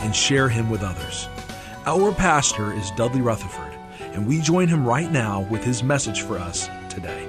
and 0.00 0.14
share 0.14 0.48
him 0.48 0.70
with 0.70 0.82
others. 0.82 1.28
Our 1.86 2.12
pastor 2.12 2.72
is 2.72 2.90
Dudley 2.92 3.20
Rutherford, 3.20 3.72
and 4.00 4.26
we 4.26 4.40
join 4.40 4.68
him 4.68 4.86
right 4.86 5.10
now 5.10 5.40
with 5.42 5.64
his 5.64 5.82
message 5.82 6.22
for 6.22 6.38
us 6.38 6.68
today. 6.88 7.26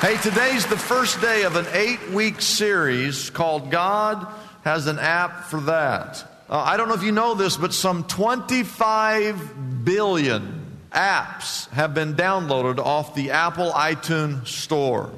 Hey, 0.00 0.18
today's 0.18 0.66
the 0.66 0.76
first 0.76 1.20
day 1.22 1.44
of 1.44 1.56
an 1.56 1.66
eight 1.72 2.10
week 2.10 2.42
series 2.42 3.30
called 3.30 3.70
God 3.70 4.26
Has 4.62 4.86
an 4.86 4.98
App 4.98 5.44
for 5.44 5.60
That. 5.60 6.22
Uh, 6.50 6.58
I 6.58 6.76
don't 6.76 6.88
know 6.88 6.94
if 6.94 7.02
you 7.02 7.12
know 7.12 7.34
this, 7.34 7.56
but 7.56 7.72
some 7.72 8.04
25 8.04 9.84
billion 9.84 10.63
apps 10.94 11.68
have 11.70 11.92
been 11.92 12.14
downloaded 12.14 12.78
off 12.78 13.14
the 13.14 13.32
Apple 13.32 13.70
iTunes 13.72 14.46
Store. 14.46 15.10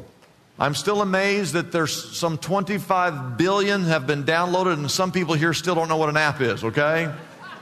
I'm 0.58 0.74
still 0.74 1.02
amazed 1.02 1.52
that 1.52 1.70
there's 1.70 2.16
some 2.16 2.38
25 2.38 3.36
billion 3.36 3.84
have 3.84 4.06
been 4.06 4.24
downloaded, 4.24 4.74
and 4.74 4.90
some 4.90 5.12
people 5.12 5.34
here 5.34 5.52
still 5.52 5.74
don't 5.74 5.88
know 5.88 5.98
what 5.98 6.08
an 6.08 6.16
app 6.16 6.40
is, 6.40 6.64
okay? 6.64 7.12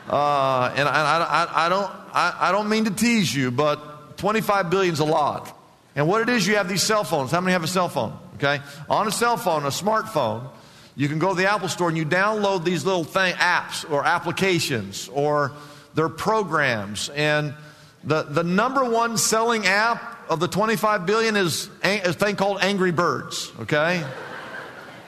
Uh, 0.08 0.72
and 0.76 0.88
I, 0.88 1.48
I, 1.48 1.66
I 1.66 1.68
don't, 1.68 1.90
I, 2.12 2.36
I 2.40 2.52
don't 2.52 2.68
mean 2.68 2.84
to 2.84 2.92
tease 2.92 3.34
you, 3.34 3.50
but 3.50 4.16
25 4.18 4.70
billion's 4.70 5.00
a 5.00 5.04
lot. 5.04 5.58
And 5.96 6.06
what 6.06 6.22
it 6.22 6.28
is, 6.28 6.46
you 6.46 6.56
have 6.56 6.68
these 6.68 6.82
cell 6.82 7.04
phones. 7.04 7.30
How 7.30 7.40
many 7.40 7.52
have 7.52 7.64
a 7.64 7.68
cell 7.68 7.88
phone? 7.88 8.16
Okay? 8.36 8.60
On 8.88 9.06
a 9.08 9.12
cell 9.12 9.36
phone, 9.36 9.64
a 9.64 9.68
smartphone, 9.68 10.48
you 10.96 11.08
can 11.08 11.18
go 11.18 11.30
to 11.30 11.34
the 11.34 11.50
Apple 11.50 11.68
Store 11.68 11.88
and 11.88 11.98
you 11.98 12.04
download 12.04 12.64
these 12.64 12.84
little 12.84 13.04
thing, 13.04 13.34
apps 13.34 13.90
or 13.90 14.04
applications 14.04 15.08
or 15.12 15.52
their 15.94 16.08
programs. 16.08 17.08
And 17.08 17.54
the, 18.06 18.22
the 18.22 18.44
number 18.44 18.84
one 18.84 19.16
selling 19.16 19.66
app 19.66 20.30
of 20.30 20.41
the 20.41 20.48
25 20.48 21.06
billion 21.06 21.37
is 21.37 21.70
a, 21.82 22.12
thing 22.12 22.37
called 22.37 22.59
Angry 22.60 22.92
Birds, 22.92 23.53
okay? 23.60 24.04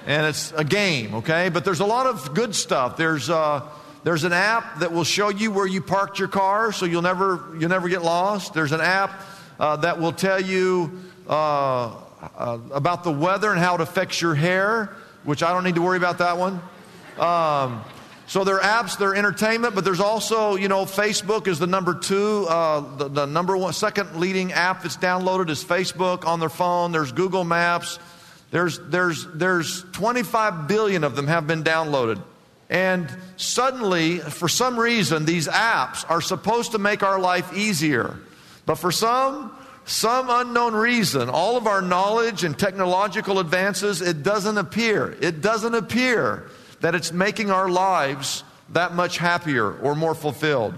and 0.07 0.25
it's 0.25 0.53
a 0.53 0.65
game, 0.65 1.17
okay? 1.17 1.49
But 1.49 1.65
there's 1.65 1.81
a 1.81 1.87
lot 1.87 2.07
of 2.07 2.33
good 2.33 2.55
stuff. 2.55 2.97
There's, 2.97 3.29
uh, 3.29 3.69
there's 4.05 4.25
an 4.25 4.33
app 4.33 4.79
that 4.79 4.93
will 4.93 5.05
show 5.05 5.29
you 5.29 5.51
where 5.51 5.67
you 5.67 5.83
parked 5.83 6.19
your 6.19 6.29
car 6.29 6.73
so 6.73 6.87
you'll 6.87 7.03
never, 7.03 7.55
you'll 7.59 7.71
never 7.71 7.89
get 7.89 8.03
lost. 8.03 8.55
There's 8.55 8.73
an 8.73 8.81
app 8.81 9.21
uh, 9.59 9.77
that 9.77 10.01
will 10.01 10.13
tell 10.13 10.41
you 10.41 11.03
uh, 11.28 11.89
uh, 12.39 12.59
about 12.73 13.03
the 13.03 13.11
weather 13.11 13.51
and 13.51 13.59
how 13.59 13.75
it 13.75 13.81
affects 13.81 14.23
your 14.23 14.34
hair, 14.34 14.95
which 15.25 15.43
I 15.43 15.53
don't 15.53 15.65
need 15.65 15.75
to 15.75 15.83
worry 15.83 15.97
about 15.97 16.19
that 16.19 16.39
one. 16.39 16.61
Um, 17.19 17.83
so 18.29 18.43
there 18.43 18.61
are 18.61 18.83
apps, 18.83 18.99
they're 18.99 19.15
entertainment, 19.15 19.77
but 19.77 19.85
there's 19.85 20.01
also, 20.01 20.57
you 20.57 20.67
know, 20.67 20.85
Facebook 20.85 21.47
is 21.47 21.61
the 21.61 21.69
number 21.69 21.95
two, 21.95 22.45
uh, 22.49 22.97
the, 22.97 23.09
the, 23.09 23.27
number 23.27 23.57
one, 23.57 23.73
second 23.73 24.17
leading 24.17 24.53
app 24.53 24.83
that's 24.83 24.97
downloaded 24.97 25.49
is 25.49 25.63
Facebook 25.65 26.27
on 26.27 26.41
their 26.41 26.49
phone. 26.49 26.91
There's 26.91 27.13
Google 27.13 27.45
Maps. 27.45 28.01
There's, 28.51 28.81
there's, 28.81 29.27
there's 29.33 29.85
25 29.93 30.67
billion 30.67 31.05
of 31.05 31.15
them 31.15 31.29
have 31.29 31.47
been 31.47 31.63
downloaded. 31.63 32.21
And 32.69 33.09
suddenly, 33.37 34.19
for 34.19 34.49
some 34.49 34.79
reason, 34.79 35.25
these 35.25 35.47
apps 35.47 36.09
are 36.11 36.21
supposed 36.21 36.73
to 36.73 36.79
make 36.79 37.05
our 37.05 37.21
life 37.21 37.57
easier. 37.57 38.19
But 38.65 38.75
for 38.75 38.91
some, 38.91 39.57
some 39.85 40.31
unknown 40.31 40.75
reason, 40.75 41.31
all 41.31 41.57
of 41.57 41.69
our 41.69 41.81
knowledge 41.81 42.43
and 42.43 42.59
technological 42.59 43.39
advances, 43.39 44.03
it 44.03 44.25
doesn't 44.25 44.59
appear. 44.59 45.17
It 45.21 45.41
doesn't 45.43 45.77
appear 45.77 46.51
that 46.81 46.95
it's 46.95 47.13
making 47.13 47.51
our 47.51 47.69
lives 47.69 48.45
that 48.71 48.95
much 48.95 49.19
happier 49.19 49.73
or 49.79 49.95
more 49.95 50.15
fulfilled. 50.15 50.75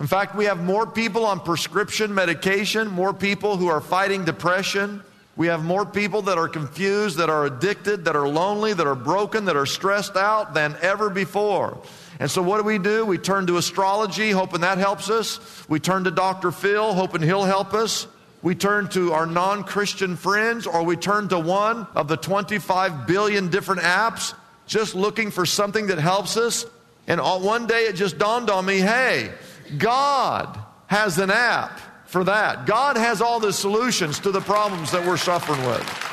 In 0.00 0.06
fact, 0.06 0.34
we 0.34 0.46
have 0.46 0.62
more 0.62 0.86
people 0.86 1.24
on 1.24 1.40
prescription 1.40 2.12
medication, 2.14 2.88
more 2.88 3.14
people 3.14 3.56
who 3.56 3.68
are 3.68 3.80
fighting 3.80 4.24
depression. 4.24 5.02
We 5.36 5.46
have 5.46 5.64
more 5.64 5.86
people 5.86 6.22
that 6.22 6.38
are 6.38 6.48
confused, 6.48 7.18
that 7.18 7.30
are 7.30 7.46
addicted, 7.46 8.04
that 8.04 8.16
are 8.16 8.28
lonely, 8.28 8.74
that 8.74 8.86
are 8.86 8.96
broken, 8.96 9.46
that 9.46 9.56
are 9.56 9.64
stressed 9.64 10.16
out 10.16 10.54
than 10.54 10.76
ever 10.82 11.08
before. 11.08 11.78
And 12.20 12.30
so, 12.30 12.42
what 12.42 12.58
do 12.58 12.64
we 12.64 12.78
do? 12.78 13.06
We 13.06 13.16
turn 13.16 13.46
to 13.46 13.56
astrology, 13.56 14.30
hoping 14.30 14.60
that 14.60 14.78
helps 14.78 15.08
us. 15.08 15.40
We 15.68 15.80
turn 15.80 16.04
to 16.04 16.10
Dr. 16.10 16.50
Phil, 16.50 16.92
hoping 16.94 17.22
he'll 17.22 17.44
help 17.44 17.72
us. 17.72 18.06
We 18.42 18.54
turn 18.56 18.88
to 18.88 19.12
our 19.12 19.24
non 19.24 19.64
Christian 19.64 20.16
friends, 20.16 20.66
or 20.66 20.82
we 20.82 20.96
turn 20.96 21.28
to 21.28 21.38
one 21.38 21.86
of 21.94 22.08
the 22.08 22.16
25 22.16 23.06
billion 23.06 23.50
different 23.50 23.82
apps, 23.82 24.34
just 24.72 24.94
looking 24.94 25.30
for 25.30 25.44
something 25.44 25.88
that 25.88 25.98
helps 25.98 26.36
us. 26.36 26.64
And 27.06 27.20
one 27.20 27.66
day 27.66 27.82
it 27.82 27.94
just 27.94 28.16
dawned 28.16 28.48
on 28.48 28.64
me 28.64 28.78
hey, 28.78 29.30
God 29.76 30.58
has 30.86 31.18
an 31.18 31.30
app 31.30 31.78
for 32.06 32.24
that. 32.24 32.66
God 32.66 32.96
has 32.96 33.20
all 33.20 33.38
the 33.38 33.52
solutions 33.52 34.20
to 34.20 34.30
the 34.30 34.40
problems 34.40 34.90
that 34.92 35.06
we're 35.06 35.18
suffering 35.18 35.60
with. 35.66 36.08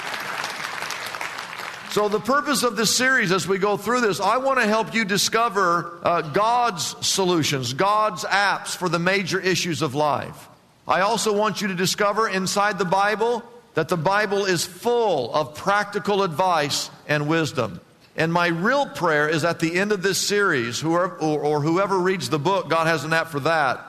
So, 1.91 2.07
the 2.07 2.19
purpose 2.19 2.61
of 2.61 2.75
this 2.75 2.95
series 2.95 3.31
as 3.31 3.47
we 3.47 3.57
go 3.57 3.75
through 3.75 4.01
this, 4.01 4.19
I 4.19 4.37
want 4.37 4.59
to 4.59 4.67
help 4.67 4.93
you 4.93 5.05
discover 5.05 5.99
uh, 6.03 6.21
God's 6.21 6.95
solutions, 7.05 7.73
God's 7.73 8.25
apps 8.25 8.75
for 8.75 8.89
the 8.89 8.99
major 8.99 9.39
issues 9.39 9.81
of 9.81 9.95
life. 9.95 10.49
I 10.87 11.01
also 11.01 11.35
want 11.35 11.61
you 11.61 11.69
to 11.69 11.75
discover 11.75 12.29
inside 12.29 12.77
the 12.77 12.85
Bible 12.85 13.43
that 13.73 13.89
the 13.89 13.97
Bible 13.97 14.45
is 14.45 14.65
full 14.65 15.33
of 15.33 15.55
practical 15.55 16.21
advice 16.21 16.91
and 17.07 17.27
wisdom. 17.27 17.81
And 18.19 18.33
my 18.33 18.47
real 18.47 18.85
prayer 18.85 19.29
is 19.29 19.45
at 19.45 19.59
the 19.59 19.79
end 19.79 19.93
of 19.93 20.03
this 20.03 20.17
series, 20.17 20.77
whoever, 20.77 21.15
or, 21.19 21.61
whoever 21.61 21.97
reads 21.97 22.29
the 22.29 22.37
book, 22.37 22.69
God 22.69 22.85
has 22.85 23.05
an 23.05 23.13
app 23.13 23.29
for 23.29 23.39
that, 23.39 23.79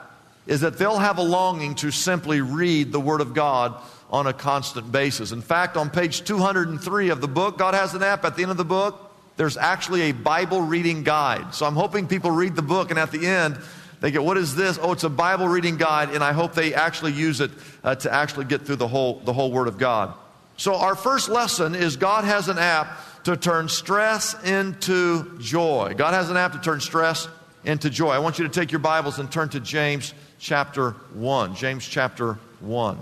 is 0.47 0.61
that 0.61 0.79
they'll 0.79 1.01
have 1.01 1.19
a 1.19 1.23
longing 1.23 1.75
to 1.77 1.91
simply 1.91 2.41
read 2.41 2.93
the 2.93 3.01
Word 3.01 3.21
of 3.21 3.35
God 3.35 3.75
on 4.09 4.29
a 4.29 4.33
constant 4.33 4.93
basis. 4.93 5.33
In 5.33 5.43
fact, 5.43 5.77
on 5.77 5.91
page 5.91 6.23
203 6.23 7.09
of 7.09 7.21
the 7.21 7.27
book, 7.27 7.59
God 7.59 7.75
has 7.75 7.93
an 7.95 8.05
app 8.05 8.25
at 8.25 8.37
the 8.37 8.43
end 8.43 8.53
of 8.53 8.57
the 8.57 8.65
book. 8.65 9.13
There's 9.37 9.57
actually 9.57 10.03
a 10.03 10.13
Bible 10.13 10.63
reading 10.63 11.03
guide. 11.03 11.53
So 11.53 11.67
I'm 11.67 11.75
hoping 11.75 12.07
people 12.07 12.31
read 12.31 12.55
the 12.55 12.63
book 12.63 12.91
and 12.91 13.01
at 13.01 13.11
the 13.11 13.27
end, 13.27 13.59
they 14.01 14.13
get, 14.13 14.23
what 14.23 14.37
is 14.37 14.55
this? 14.55 14.79
Oh, 14.81 14.93
it's 14.93 15.05
a 15.05 15.11
Bible 15.11 15.49
reading 15.49 15.77
guide, 15.77 16.11
and 16.11 16.23
I 16.23 16.33
hope 16.33 16.55
they 16.55 16.73
actually 16.73 17.13
use 17.13 17.41
it 17.41 17.51
uh, 17.83 17.97
to 17.97 18.15
actually 18.15 18.45
get 18.45 18.63
through 18.63 18.77
the 18.77 18.89
whole, 18.89 19.21
the 19.25 19.33
whole 19.33 19.51
Word 19.51 19.67
of 19.67 19.77
God. 19.77 20.15
So, 20.57 20.75
our 20.75 20.95
first 20.95 21.29
lesson 21.29 21.75
is 21.75 21.97
God 21.97 22.25
has 22.25 22.49
an 22.49 22.59
app 22.59 22.99
to 23.25 23.37
turn 23.37 23.69
stress 23.69 24.35
into 24.45 25.39
joy. 25.39 25.95
God 25.97 26.15
has 26.15 26.31
an 26.31 26.37
app 26.37 26.53
to 26.53 26.61
turn 26.61 26.81
stress 26.81 27.29
into 27.65 27.91
joy. 27.91 28.11
I 28.11 28.19
want 28.19 28.39
you 28.39 28.47
to 28.47 28.53
take 28.53 28.73
your 28.73 28.79
Bibles 28.79 29.19
and 29.19 29.31
turn 29.31 29.49
to 29.51 29.61
James 29.61 30.15
chapter 30.39 30.93
1. 31.15 31.55
James 31.55 31.87
chapter 31.87 32.39
1. 32.61 32.99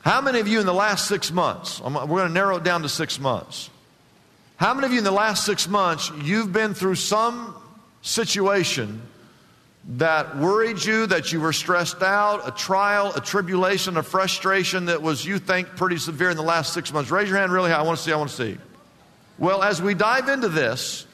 How 0.00 0.20
many 0.20 0.40
of 0.40 0.48
you 0.48 0.60
in 0.60 0.66
the 0.66 0.74
last 0.74 1.06
six 1.06 1.32
months, 1.32 1.80
we're 1.80 1.90
going 1.90 2.28
to 2.28 2.32
narrow 2.32 2.56
it 2.56 2.64
down 2.64 2.82
to 2.82 2.88
six 2.88 3.18
months. 3.18 3.70
How 4.56 4.74
many 4.74 4.86
of 4.86 4.92
you 4.92 4.98
in 4.98 5.04
the 5.04 5.10
last 5.10 5.44
six 5.44 5.68
months, 5.68 6.10
you've 6.22 6.52
been 6.52 6.74
through 6.74 6.96
some 6.96 7.54
situation 8.02 9.02
that 9.90 10.36
worried 10.36 10.84
you, 10.84 11.06
that 11.06 11.32
you 11.32 11.40
were 11.40 11.52
stressed 11.52 12.02
out, 12.02 12.46
a 12.46 12.50
trial, 12.50 13.12
a 13.14 13.20
tribulation, 13.20 13.96
a 13.96 14.02
frustration 14.02 14.86
that 14.86 15.00
was, 15.00 15.24
you 15.24 15.38
think, 15.38 15.68
pretty 15.76 15.96
severe 15.96 16.30
in 16.30 16.36
the 16.36 16.42
last 16.42 16.74
six 16.74 16.92
months? 16.92 17.10
Raise 17.10 17.28
your 17.28 17.38
hand 17.38 17.52
really 17.52 17.70
high. 17.70 17.78
I 17.78 17.82
want 17.82 17.98
to 17.98 18.04
see, 18.04 18.12
I 18.12 18.16
want 18.16 18.30
to 18.30 18.36
see. 18.36 18.58
Well, 19.38 19.62
as 19.62 19.80
we 19.80 19.94
dive 19.94 20.28
into 20.28 20.48
this, 20.48 21.06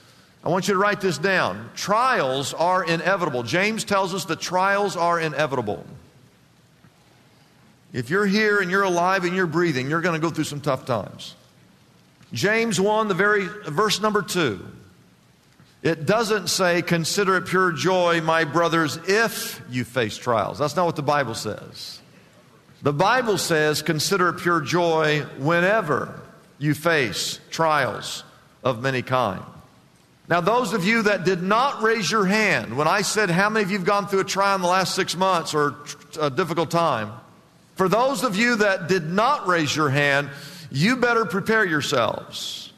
I 0.42 0.48
want 0.48 0.68
you 0.68 0.74
to 0.74 0.80
write 0.80 1.00
this 1.00 1.18
down. 1.18 1.70
Trials 1.74 2.52
are 2.54 2.84
inevitable. 2.84 3.42
James 3.42 3.84
tells 3.84 4.14
us 4.14 4.24
that 4.26 4.40
trials 4.40 4.96
are 4.96 5.20
inevitable. 5.20 5.84
If 7.92 8.10
you're 8.10 8.26
here 8.26 8.60
and 8.60 8.70
you're 8.70 8.82
alive 8.82 9.24
and 9.24 9.36
you're 9.36 9.46
breathing, 9.46 9.88
you're 9.88 10.00
going 10.00 10.20
to 10.20 10.26
go 10.26 10.32
through 10.32 10.44
some 10.44 10.60
tough 10.60 10.84
times. 10.84 11.34
James 12.32 12.80
1, 12.80 13.08
the 13.08 13.14
very 13.14 13.46
verse 13.46 14.00
number 14.00 14.20
2. 14.20 14.60
It 15.82 16.06
doesn't 16.06 16.48
say, 16.48 16.82
Consider 16.82 17.36
it 17.36 17.46
pure 17.46 17.70
joy, 17.70 18.20
my 18.20 18.44
brothers, 18.44 18.98
if 19.06 19.62
you 19.70 19.84
face 19.84 20.16
trials. 20.16 20.58
That's 20.58 20.76
not 20.76 20.86
what 20.86 20.96
the 20.96 21.02
Bible 21.02 21.34
says. 21.34 22.00
The 22.82 22.92
Bible 22.92 23.38
says, 23.38 23.82
Consider 23.82 24.30
it 24.30 24.40
pure 24.40 24.60
joy 24.60 25.20
whenever 25.38 26.20
you 26.58 26.74
face 26.74 27.40
trials 27.50 28.24
of 28.62 28.82
many 28.82 29.02
kind. 29.02 29.42
Now, 30.28 30.40
those 30.40 30.72
of 30.72 30.84
you 30.84 31.02
that 31.02 31.24
did 31.24 31.42
not 31.42 31.82
raise 31.82 32.10
your 32.10 32.24
hand, 32.24 32.76
when 32.76 32.88
I 32.88 33.02
said, 33.02 33.28
How 33.28 33.50
many 33.50 33.64
of 33.64 33.70
you 33.70 33.78
have 33.78 33.86
gone 33.86 34.06
through 34.06 34.20
a 34.20 34.24
trial 34.24 34.56
in 34.56 34.62
the 34.62 34.68
last 34.68 34.94
six 34.94 35.16
months 35.16 35.54
or 35.54 35.76
a 36.18 36.30
difficult 36.30 36.70
time? 36.70 37.12
For 37.74 37.88
those 37.88 38.24
of 38.24 38.36
you 38.36 38.56
that 38.56 38.88
did 38.88 39.04
not 39.04 39.46
raise 39.46 39.74
your 39.74 39.90
hand, 39.90 40.30
you 40.70 40.96
better 40.96 41.24
prepare 41.26 41.66
yourselves. 41.66 42.72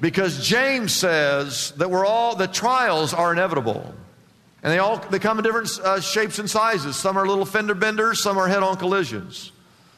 Because 0.00 0.46
James 0.46 0.92
says 0.92 1.72
that 1.72 1.90
we're 1.90 2.04
all, 2.04 2.36
the 2.36 2.46
trials 2.46 3.14
are 3.14 3.32
inevitable. 3.32 3.94
And 4.62 4.72
they 4.72 4.78
all 4.78 4.98
they 4.98 5.18
come 5.18 5.38
in 5.38 5.44
different 5.44 5.70
uh, 5.82 6.00
shapes 6.00 6.38
and 6.38 6.50
sizes. 6.50 6.96
Some 6.96 7.16
are 7.16 7.26
little 7.26 7.46
fender 7.46 7.74
benders, 7.74 8.22
some 8.22 8.36
are 8.38 8.48
head 8.48 8.62
on 8.62 8.76
collisions. 8.76 9.52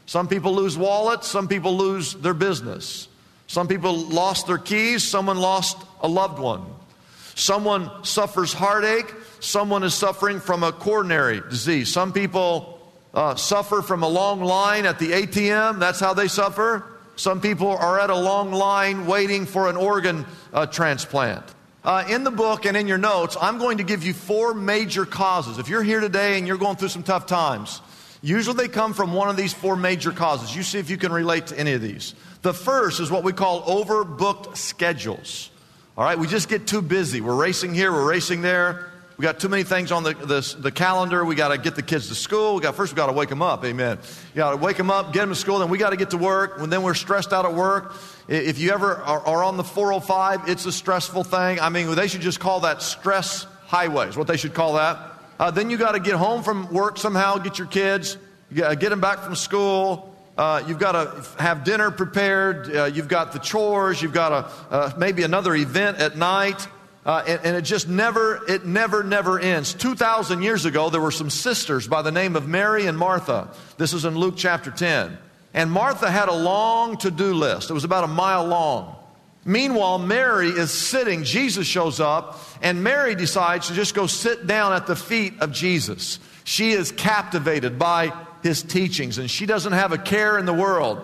Some 0.06 0.28
people 0.28 0.54
lose 0.54 0.78
wallets, 0.78 1.26
some 1.26 1.48
people 1.48 1.76
lose 1.76 2.14
their 2.14 2.34
business. 2.34 3.07
Some 3.48 3.66
people 3.66 3.96
lost 3.96 4.46
their 4.46 4.58
keys, 4.58 5.02
someone 5.02 5.38
lost 5.38 5.78
a 6.02 6.08
loved 6.08 6.38
one. 6.38 6.64
Someone 7.34 8.04
suffers 8.04 8.52
heartache, 8.52 9.12
someone 9.40 9.82
is 9.82 9.94
suffering 9.94 10.38
from 10.38 10.62
a 10.62 10.70
coronary 10.70 11.40
disease. 11.48 11.90
Some 11.90 12.12
people 12.12 12.78
uh, 13.14 13.36
suffer 13.36 13.80
from 13.80 14.02
a 14.02 14.08
long 14.08 14.40
line 14.42 14.84
at 14.84 14.98
the 14.98 15.12
ATM, 15.12 15.78
that's 15.78 15.98
how 15.98 16.12
they 16.12 16.28
suffer. 16.28 16.84
Some 17.16 17.40
people 17.40 17.68
are 17.68 17.98
at 17.98 18.10
a 18.10 18.16
long 18.16 18.52
line 18.52 19.06
waiting 19.06 19.46
for 19.46 19.68
an 19.68 19.76
organ 19.76 20.26
uh, 20.52 20.66
transplant. 20.66 21.42
Uh, 21.82 22.04
in 22.10 22.24
the 22.24 22.30
book 22.30 22.66
and 22.66 22.76
in 22.76 22.86
your 22.86 22.98
notes, 22.98 23.36
I'm 23.40 23.58
going 23.58 23.78
to 23.78 23.84
give 23.84 24.04
you 24.04 24.12
four 24.12 24.52
major 24.52 25.06
causes. 25.06 25.58
If 25.58 25.68
you're 25.70 25.82
here 25.82 26.00
today 26.00 26.36
and 26.36 26.46
you're 26.46 26.58
going 26.58 26.76
through 26.76 26.88
some 26.90 27.02
tough 27.02 27.26
times, 27.26 27.80
usually 28.20 28.56
they 28.56 28.68
come 28.68 28.92
from 28.92 29.14
one 29.14 29.30
of 29.30 29.36
these 29.36 29.54
four 29.54 29.74
major 29.74 30.12
causes. 30.12 30.54
You 30.54 30.62
see 30.62 30.78
if 30.78 30.90
you 30.90 30.98
can 30.98 31.12
relate 31.12 31.46
to 31.46 31.58
any 31.58 31.72
of 31.72 31.80
these. 31.80 32.14
The 32.42 32.54
first 32.54 33.00
is 33.00 33.10
what 33.10 33.24
we 33.24 33.32
call 33.32 33.62
overbooked 33.62 34.56
schedules. 34.56 35.50
All 35.96 36.04
right, 36.04 36.18
we 36.18 36.28
just 36.28 36.48
get 36.48 36.66
too 36.66 36.82
busy. 36.82 37.20
We're 37.20 37.34
racing 37.34 37.74
here, 37.74 37.90
we're 37.92 38.08
racing 38.08 38.42
there. 38.42 38.90
We 39.18 39.24
got 39.24 39.40
too 39.40 39.48
many 39.48 39.64
things 39.64 39.90
on 39.90 40.04
the, 40.04 40.14
the, 40.14 40.56
the 40.60 40.70
calendar. 40.70 41.24
We 41.24 41.34
got 41.34 41.48
to 41.48 41.58
get 41.58 41.74
the 41.74 41.82
kids 41.82 42.06
to 42.06 42.14
school. 42.14 42.54
We 42.54 42.60
got 42.60 42.76
first 42.76 42.92
we 42.92 42.96
got 42.96 43.06
to 43.06 43.12
wake 43.12 43.28
them 43.28 43.42
up. 43.42 43.64
Amen. 43.64 43.98
You 44.32 44.36
got 44.36 44.52
to 44.52 44.56
wake 44.56 44.76
them 44.76 44.92
up, 44.92 45.12
get 45.12 45.22
them 45.22 45.30
to 45.30 45.34
school. 45.34 45.58
Then 45.58 45.70
we 45.70 45.76
got 45.76 45.90
to 45.90 45.96
get 45.96 46.10
to 46.10 46.16
work. 46.16 46.60
And 46.60 46.72
then 46.72 46.84
we're 46.84 46.94
stressed 46.94 47.32
out 47.32 47.44
at 47.44 47.52
work. 47.52 47.96
If 48.28 48.60
you 48.60 48.70
ever 48.70 48.94
are, 48.94 49.26
are 49.26 49.42
on 49.42 49.56
the 49.56 49.64
405, 49.64 50.48
it's 50.48 50.66
a 50.66 50.72
stressful 50.72 51.24
thing. 51.24 51.58
I 51.58 51.68
mean, 51.68 51.92
they 51.96 52.06
should 52.06 52.20
just 52.20 52.38
call 52.38 52.60
that 52.60 52.80
stress 52.80 53.48
highways. 53.66 54.16
What 54.16 54.28
they 54.28 54.36
should 54.36 54.54
call 54.54 54.74
that. 54.74 54.98
Uh, 55.40 55.50
then 55.50 55.68
you 55.68 55.76
got 55.78 55.92
to 55.92 56.00
get 56.00 56.14
home 56.14 56.44
from 56.44 56.72
work 56.72 56.96
somehow, 56.96 57.38
get 57.38 57.58
your 57.58 57.66
kids, 57.66 58.18
get 58.54 58.78
them 58.78 59.00
back 59.00 59.18
from 59.18 59.34
school. 59.34 60.07
Uh, 60.38 60.62
you've 60.68 60.78
got 60.78 60.92
to 60.92 61.42
have 61.42 61.64
dinner 61.64 61.90
prepared. 61.90 62.74
Uh, 62.74 62.84
you've 62.84 63.08
got 63.08 63.32
the 63.32 63.40
chores. 63.40 64.00
You've 64.00 64.12
got 64.12 64.32
a, 64.32 64.72
uh, 64.72 64.92
maybe 64.96 65.24
another 65.24 65.52
event 65.56 65.98
at 65.98 66.16
night. 66.16 66.68
Uh, 67.04 67.24
and, 67.26 67.40
and, 67.42 67.56
it 67.56 67.62
just 67.62 67.88
never, 67.88 68.44
it 68.48 68.64
never, 68.64 69.02
never 69.02 69.40
ends. 69.40 69.74
2,000 69.74 70.42
years 70.42 70.64
ago, 70.64 70.90
there 70.90 71.00
were 71.00 71.10
some 71.10 71.28
sisters 71.28 71.88
by 71.88 72.02
the 72.02 72.12
name 72.12 72.36
of 72.36 72.46
Mary 72.46 72.86
and 72.86 72.96
Martha. 72.96 73.48
This 73.78 73.92
is 73.92 74.04
in 74.04 74.16
Luke 74.16 74.34
chapter 74.36 74.70
10. 74.70 75.18
And 75.54 75.72
Martha 75.72 76.08
had 76.08 76.28
a 76.28 76.34
long 76.34 76.98
to 76.98 77.10
do 77.10 77.34
list. 77.34 77.70
It 77.70 77.74
was 77.74 77.84
about 77.84 78.04
a 78.04 78.08
mile 78.08 78.44
long. 78.44 78.94
Meanwhile, 79.44 79.98
Mary 79.98 80.50
is 80.50 80.70
sitting. 80.70 81.24
Jesus 81.24 81.66
shows 81.66 81.98
up, 81.98 82.38
and 82.62 82.84
Mary 82.84 83.16
decides 83.16 83.68
to 83.68 83.74
just 83.74 83.94
go 83.94 84.06
sit 84.06 84.46
down 84.46 84.72
at 84.72 84.86
the 84.86 84.94
feet 84.94 85.40
of 85.40 85.50
Jesus. 85.50 86.20
She 86.44 86.70
is 86.70 86.92
captivated 86.92 87.78
by 87.78 88.12
his 88.42 88.62
teachings, 88.62 89.18
and 89.18 89.30
she 89.30 89.46
doesn't 89.46 89.72
have 89.72 89.92
a 89.92 89.98
care 89.98 90.38
in 90.38 90.46
the 90.46 90.52
world. 90.52 91.00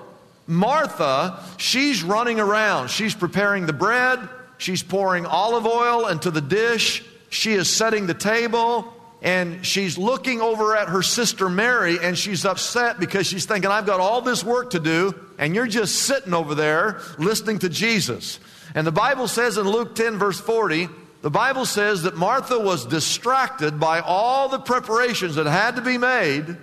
Martha, 0.47 1.43
she's 1.57 2.03
running 2.03 2.39
around. 2.39 2.91
She's 2.91 3.15
preparing 3.15 3.67
the 3.67 3.73
bread, 3.73 4.29
She's 4.59 4.83
pouring 4.83 5.27
olive 5.27 5.67
oil 5.67 6.09
into 6.09 6.31
the 6.31 6.41
dish. 6.41 7.05
She 7.29 7.53
is 7.53 7.69
setting 7.69 8.07
the 8.07 8.15
table. 8.15 8.93
And 9.21 9.65
she's 9.65 9.97
looking 9.97 10.41
over 10.43 10.77
at 10.77 10.89
her 10.89 11.03
sister 11.03 11.49
Mary 11.49 11.99
and 12.01 12.17
she's 12.17 12.45
upset 12.45 13.01
because 13.01 13.27
she's 13.27 13.47
thinking, 13.47 13.71
I've 13.71 13.87
got 13.87 13.99
all 13.99 14.21
this 14.21 14.45
work 14.45 14.71
to 14.71 14.81
do, 14.81 15.15
and 15.39 15.55
you're 15.55 15.67
just 15.67 15.95
sitting 16.03 16.35
over 16.35 16.55
there 16.55 17.01
listening 17.19 17.59
to 17.61 17.71
Jesus. 17.71 18.39
And 18.75 18.87
the 18.87 18.93
Bible 18.93 19.27
says 19.27 19.57
in 19.57 19.67
Luke 19.67 19.95
10, 19.95 20.19
verse 20.19 20.39
40, 20.39 20.89
the 21.23 21.31
Bible 21.31 21.65
says 21.65 22.03
that 22.03 22.17
Martha 22.17 22.59
was 22.59 22.85
distracted 22.85 23.81
by 23.81 24.01
all 24.01 24.51
the 24.51 24.59
preparations 24.59 25.37
that 25.37 25.47
had 25.47 25.77
to 25.77 25.83
be 25.83 25.97
made. 25.97 26.57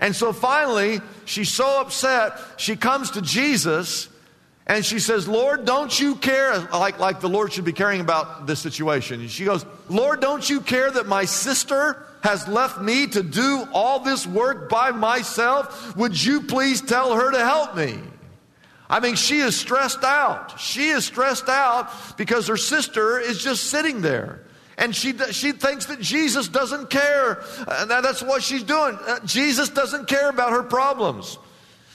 And 0.00 0.14
so 0.14 0.32
finally, 0.32 1.00
she's 1.24 1.50
so 1.50 1.80
upset, 1.80 2.38
she 2.56 2.76
comes 2.76 3.12
to 3.12 3.22
Jesus 3.22 4.08
and 4.68 4.84
she 4.84 4.98
says, 4.98 5.26
Lord, 5.26 5.64
don't 5.64 5.98
you 5.98 6.14
care? 6.14 6.58
Like, 6.58 6.98
like 6.98 7.20
the 7.20 7.28
Lord 7.28 7.52
should 7.52 7.64
be 7.64 7.72
caring 7.72 8.00
about 8.00 8.46
this 8.46 8.60
situation. 8.60 9.20
And 9.20 9.30
she 9.30 9.46
goes, 9.46 9.64
Lord, 9.88 10.20
don't 10.20 10.48
you 10.48 10.60
care 10.60 10.90
that 10.90 11.06
my 11.06 11.24
sister 11.24 12.04
has 12.22 12.46
left 12.46 12.80
me 12.80 13.06
to 13.06 13.22
do 13.22 13.66
all 13.72 14.00
this 14.00 14.26
work 14.26 14.68
by 14.68 14.90
myself? 14.90 15.96
Would 15.96 16.22
you 16.22 16.42
please 16.42 16.82
tell 16.82 17.14
her 17.14 17.30
to 17.32 17.38
help 17.38 17.76
me? 17.76 17.98
I 18.90 19.00
mean, 19.00 19.16
she 19.16 19.38
is 19.38 19.58
stressed 19.58 20.04
out. 20.04 20.60
She 20.60 20.88
is 20.88 21.04
stressed 21.06 21.48
out 21.48 21.90
because 22.16 22.46
her 22.48 22.56
sister 22.56 23.18
is 23.18 23.42
just 23.42 23.64
sitting 23.64 24.02
there. 24.02 24.44
And 24.78 24.94
she, 24.94 25.12
she 25.32 25.50
thinks 25.50 25.86
that 25.86 26.00
Jesus 26.00 26.46
doesn't 26.46 26.88
care. 26.88 27.42
And 27.68 27.90
that's 27.90 28.22
what 28.22 28.44
she's 28.44 28.62
doing. 28.62 28.96
Uh, 29.06 29.18
Jesus 29.26 29.68
doesn't 29.68 30.06
care 30.06 30.30
about 30.30 30.52
her 30.52 30.62
problems. 30.62 31.36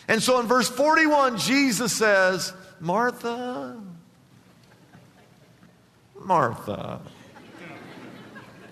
And 0.10 0.22
so 0.22 0.42
in 0.42 0.48
verse 0.48 0.70
41, 0.70 1.38
Jesus 1.38 1.94
says, 1.94 2.54
Martha, 2.82 3.82
Martha, 6.20 7.00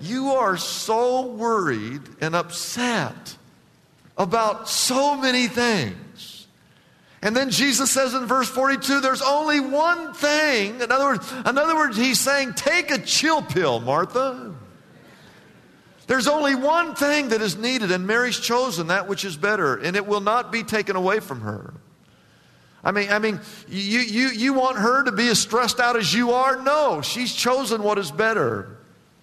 you 0.01 0.31
are 0.31 0.57
so 0.57 1.27
worried 1.27 2.01
and 2.19 2.35
upset 2.35 3.37
about 4.17 4.67
so 4.67 5.15
many 5.15 5.47
things. 5.47 5.95
And 7.23 7.35
then 7.35 7.51
Jesus 7.51 7.91
says 7.91 8.13
in 8.15 8.25
verse 8.25 8.49
42, 8.49 8.99
there's 8.99 9.21
only 9.21 9.59
one 9.59 10.13
thing. 10.13 10.81
In 10.81 10.91
other 10.91 11.05
words, 11.05 11.31
in 11.31 11.57
other 11.57 11.75
words, 11.75 11.95
he's 11.95 12.19
saying, 12.19 12.53
take 12.53 12.89
a 12.89 12.97
chill 12.97 13.43
pill, 13.43 13.79
Martha. 13.79 14.55
There's 16.07 16.27
only 16.27 16.55
one 16.55 16.95
thing 16.95 17.29
that 17.29 17.41
is 17.41 17.55
needed, 17.55 17.91
and 17.91 18.07
Mary's 18.07 18.39
chosen 18.39 18.87
that 18.87 19.07
which 19.07 19.23
is 19.23 19.37
better, 19.37 19.77
and 19.77 19.95
it 19.95 20.05
will 20.05 20.19
not 20.19 20.51
be 20.51 20.63
taken 20.63 20.95
away 20.95 21.19
from 21.19 21.41
her. 21.41 21.73
I 22.83 22.91
mean, 22.91 23.09
I 23.11 23.19
mean, 23.19 23.39
you, 23.69 23.99
you, 23.99 24.27
you 24.29 24.53
want 24.53 24.77
her 24.79 25.03
to 25.03 25.11
be 25.11 25.27
as 25.27 25.37
stressed 25.37 25.79
out 25.79 25.95
as 25.95 26.11
you 26.11 26.31
are? 26.31 26.61
No, 26.61 27.01
she's 27.01 27.33
chosen 27.33 27.83
what 27.83 27.99
is 27.99 28.09
better. 28.09 28.77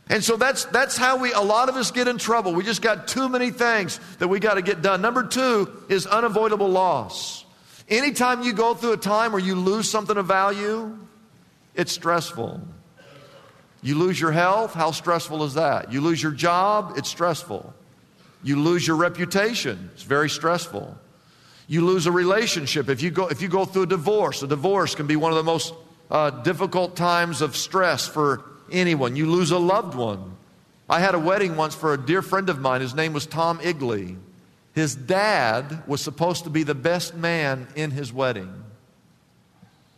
And 0.08 0.22
so 0.22 0.36
that's, 0.36 0.64
that's 0.66 0.96
how 0.96 1.18
we, 1.18 1.32
a 1.32 1.40
lot 1.40 1.68
of 1.68 1.74
us 1.74 1.90
get 1.90 2.06
in 2.06 2.16
trouble. 2.16 2.54
We 2.54 2.64
just 2.64 2.80
got 2.80 3.08
too 3.08 3.28
many 3.28 3.50
things 3.50 3.98
that 4.20 4.28
we 4.28 4.38
got 4.38 4.54
to 4.54 4.62
get 4.62 4.80
done. 4.80 5.02
Number 5.02 5.24
two 5.24 5.70
is 5.88 6.06
unavoidable 6.06 6.68
loss. 6.68 7.44
Anytime 7.88 8.42
you 8.42 8.52
go 8.52 8.74
through 8.74 8.92
a 8.92 8.98
time 8.98 9.32
where 9.32 9.40
you 9.40 9.54
lose 9.54 9.88
something 9.88 10.16
of 10.16 10.26
value, 10.26 10.96
it's 11.74 11.92
stressful. 11.92 12.60
You 13.80 13.94
lose 13.94 14.20
your 14.20 14.32
health, 14.32 14.74
how 14.74 14.90
stressful 14.90 15.44
is 15.44 15.54
that? 15.54 15.92
You 15.92 16.00
lose 16.00 16.22
your 16.22 16.32
job, 16.32 16.94
it's 16.96 17.08
stressful. 17.08 17.72
You 18.42 18.60
lose 18.60 18.86
your 18.86 18.96
reputation, 18.96 19.90
it's 19.94 20.02
very 20.02 20.28
stressful. 20.28 20.98
You 21.66 21.84
lose 21.84 22.06
a 22.06 22.12
relationship. 22.12 22.88
If 22.88 23.02
you 23.02 23.10
go, 23.10 23.28
if 23.28 23.42
you 23.42 23.48
go 23.48 23.64
through 23.64 23.82
a 23.82 23.86
divorce, 23.86 24.42
a 24.42 24.46
divorce 24.46 24.94
can 24.94 25.06
be 25.06 25.16
one 25.16 25.32
of 25.32 25.36
the 25.36 25.44
most 25.44 25.74
uh, 26.10 26.30
difficult 26.30 26.96
times 26.96 27.42
of 27.42 27.56
stress 27.56 28.06
for 28.06 28.42
anyone. 28.72 29.16
You 29.16 29.30
lose 29.30 29.50
a 29.50 29.58
loved 29.58 29.94
one. 29.94 30.36
I 30.88 31.00
had 31.00 31.14
a 31.14 31.18
wedding 31.18 31.56
once 31.56 31.74
for 31.74 31.92
a 31.92 31.98
dear 31.98 32.22
friend 32.22 32.48
of 32.48 32.58
mine. 32.58 32.80
His 32.80 32.94
name 32.94 33.12
was 33.12 33.26
Tom 33.26 33.60
Igley. 33.62 34.16
His 34.78 34.94
dad 34.94 35.82
was 35.88 36.00
supposed 36.00 36.44
to 36.44 36.50
be 36.50 36.62
the 36.62 36.72
best 36.72 37.12
man 37.12 37.66
in 37.74 37.90
his 37.90 38.12
wedding. 38.12 38.62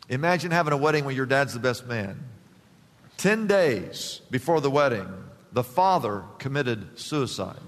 Imagine 0.08 0.52
having 0.52 0.72
a 0.72 0.76
wedding 0.78 1.04
where 1.04 1.14
your 1.14 1.26
dad's 1.26 1.52
the 1.52 1.60
best 1.60 1.86
man. 1.86 2.18
Ten 3.18 3.46
days 3.46 4.22
before 4.30 4.62
the 4.62 4.70
wedding, 4.70 5.06
the 5.52 5.62
father 5.62 6.24
committed 6.38 6.98
suicide. 6.98 7.60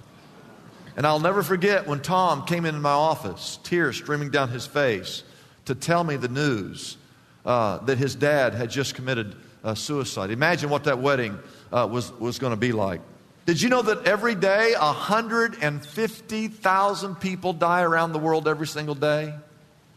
And 0.97 1.07
I'll 1.07 1.21
never 1.21 1.43
forget 1.43 1.87
when 1.87 2.01
Tom 2.01 2.47
came 2.47 2.65
into 2.65 2.81
my 2.81 2.89
office, 2.89 3.59
tears 3.63 3.99
streaming 3.99 4.31
down 4.31 4.49
his 4.49 4.67
face, 4.67 5.23
to 5.67 5.75
tell 5.75 6.05
me 6.05 6.17
the 6.17 6.29
news 6.29 6.97
uh, 7.45 7.77
that 7.81 7.99
his 7.99 8.15
dad 8.15 8.55
had 8.55 8.71
just 8.71 8.95
committed 8.95 9.37
uh, 9.63 9.75
suicide. 9.75 10.31
Imagine 10.31 10.71
what 10.71 10.85
that 10.85 10.99
wedding 10.99 11.39
uh, 11.71 11.87
was, 11.93 12.11
was 12.13 12.39
going 12.39 12.53
to 12.53 12.57
be 12.57 12.73
like. 12.73 13.03
Did 13.45 13.61
you 13.61 13.69
know 13.69 13.83
that 13.83 14.07
every 14.07 14.37
day 14.37 14.73
150,000 14.79 17.15
people 17.17 17.53
die 17.53 17.83
around 17.83 18.13
the 18.13 18.21
world 18.21 18.47
every 18.47 18.69
single 18.69 18.95
day? 18.95 19.35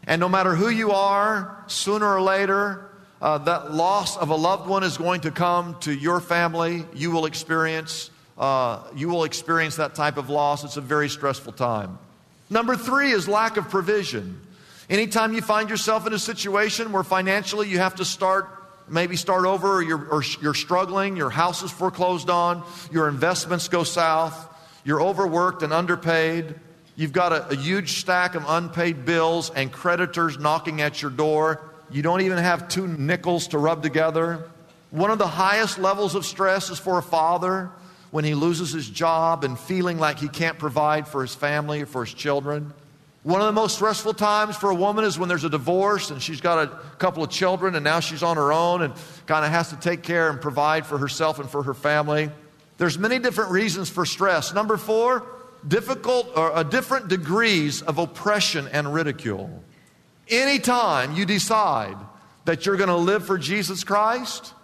And 0.04 0.18
no 0.20 0.28
matter 0.28 0.56
who 0.56 0.68
you 0.68 0.90
are, 0.90 1.62
sooner 1.68 2.06
or 2.06 2.20
later, 2.20 2.90
uh, 3.22 3.38
that 3.38 3.72
loss 3.72 4.16
of 4.16 4.30
a 4.30 4.34
loved 4.34 4.68
one 4.68 4.82
is 4.82 4.98
going 4.98 5.20
to 5.22 5.30
come 5.30 5.78
to 5.80 5.92
your 5.92 6.20
family. 6.20 6.84
You 6.94 7.12
will 7.12 7.26
experience, 7.26 8.10
uh, 8.36 8.82
you 8.96 9.08
will 9.08 9.22
experience 9.22 9.76
that 9.76 9.94
type 9.94 10.16
of 10.16 10.28
loss. 10.28 10.64
It's 10.64 10.76
a 10.76 10.80
very 10.80 11.08
stressful 11.08 11.52
time. 11.52 12.00
Number 12.50 12.74
three 12.76 13.12
is 13.12 13.28
lack 13.28 13.56
of 13.56 13.70
provision. 13.70 14.40
Anytime 14.90 15.32
you 15.32 15.40
find 15.40 15.70
yourself 15.70 16.04
in 16.06 16.12
a 16.12 16.18
situation 16.18 16.90
where 16.92 17.04
financially 17.04 17.68
you 17.68 17.78
have 17.78 17.94
to 17.96 18.04
start, 18.04 18.55
maybe 18.88 19.16
start 19.16 19.46
over, 19.46 19.76
or 19.76 19.82
you're, 19.82 20.08
or 20.08 20.22
you're 20.40 20.54
struggling, 20.54 21.16
your 21.16 21.30
house 21.30 21.62
is 21.62 21.70
foreclosed 21.70 22.30
on, 22.30 22.64
your 22.90 23.08
investments 23.08 23.68
go 23.68 23.84
south, 23.84 24.48
you're 24.84 25.02
overworked 25.02 25.62
and 25.62 25.72
underpaid, 25.72 26.54
you've 26.94 27.12
got 27.12 27.32
a, 27.32 27.48
a 27.48 27.56
huge 27.56 27.98
stack 28.00 28.34
of 28.34 28.44
unpaid 28.46 29.04
bills 29.04 29.50
and 29.50 29.72
creditors 29.72 30.38
knocking 30.38 30.80
at 30.80 31.02
your 31.02 31.10
door, 31.10 31.60
you 31.90 32.02
don't 32.02 32.20
even 32.22 32.38
have 32.38 32.68
two 32.68 32.86
nickels 32.86 33.48
to 33.48 33.58
rub 33.58 33.82
together. 33.82 34.48
One 34.90 35.10
of 35.10 35.18
the 35.18 35.26
highest 35.26 35.78
levels 35.78 36.14
of 36.14 36.24
stress 36.24 36.70
is 36.70 36.78
for 36.78 36.98
a 36.98 37.02
father 37.02 37.70
when 38.10 38.24
he 38.24 38.34
loses 38.34 38.72
his 38.72 38.88
job 38.88 39.44
and 39.44 39.58
feeling 39.58 39.98
like 39.98 40.18
he 40.18 40.28
can't 40.28 40.58
provide 40.58 41.06
for 41.06 41.22
his 41.22 41.34
family 41.34 41.82
or 41.82 41.86
for 41.86 42.04
his 42.04 42.14
children. 42.14 42.72
One 43.26 43.40
of 43.40 43.48
the 43.48 43.60
most 43.60 43.74
stressful 43.74 44.14
times 44.14 44.54
for 44.54 44.70
a 44.70 44.74
woman 44.76 45.04
is 45.04 45.18
when 45.18 45.28
there's 45.28 45.42
a 45.42 45.50
divorce 45.50 46.12
and 46.12 46.22
she's 46.22 46.40
got 46.40 46.68
a 46.68 46.68
couple 46.98 47.24
of 47.24 47.30
children 47.30 47.74
and 47.74 47.82
now 47.82 47.98
she's 47.98 48.22
on 48.22 48.36
her 48.36 48.52
own 48.52 48.82
and 48.82 48.94
kind 49.26 49.44
of 49.44 49.50
has 49.50 49.70
to 49.70 49.76
take 49.76 50.04
care 50.04 50.30
and 50.30 50.40
provide 50.40 50.86
for 50.86 50.96
herself 50.96 51.40
and 51.40 51.50
for 51.50 51.64
her 51.64 51.74
family. 51.74 52.30
There's 52.78 53.00
many 53.00 53.18
different 53.18 53.50
reasons 53.50 53.90
for 53.90 54.06
stress. 54.06 54.54
Number 54.54 54.76
four, 54.76 55.26
difficult 55.66 56.36
or 56.36 56.54
uh, 56.54 56.62
different 56.62 57.08
degrees 57.08 57.82
of 57.82 57.98
oppression 57.98 58.68
and 58.68 58.94
ridicule. 58.94 59.50
Anytime 60.28 61.16
you 61.16 61.26
decide 61.26 61.96
that 62.44 62.64
you're 62.64 62.76
going 62.76 62.90
to 62.90 62.94
live 62.94 63.26
for 63.26 63.38
Jesus 63.38 63.82
Christ, 63.82 64.54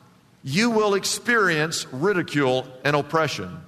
you 0.45 0.71
will 0.71 0.95
experience 0.95 1.93
ridicule 1.93 2.69
and 2.85 2.95
oppression. 2.95 3.61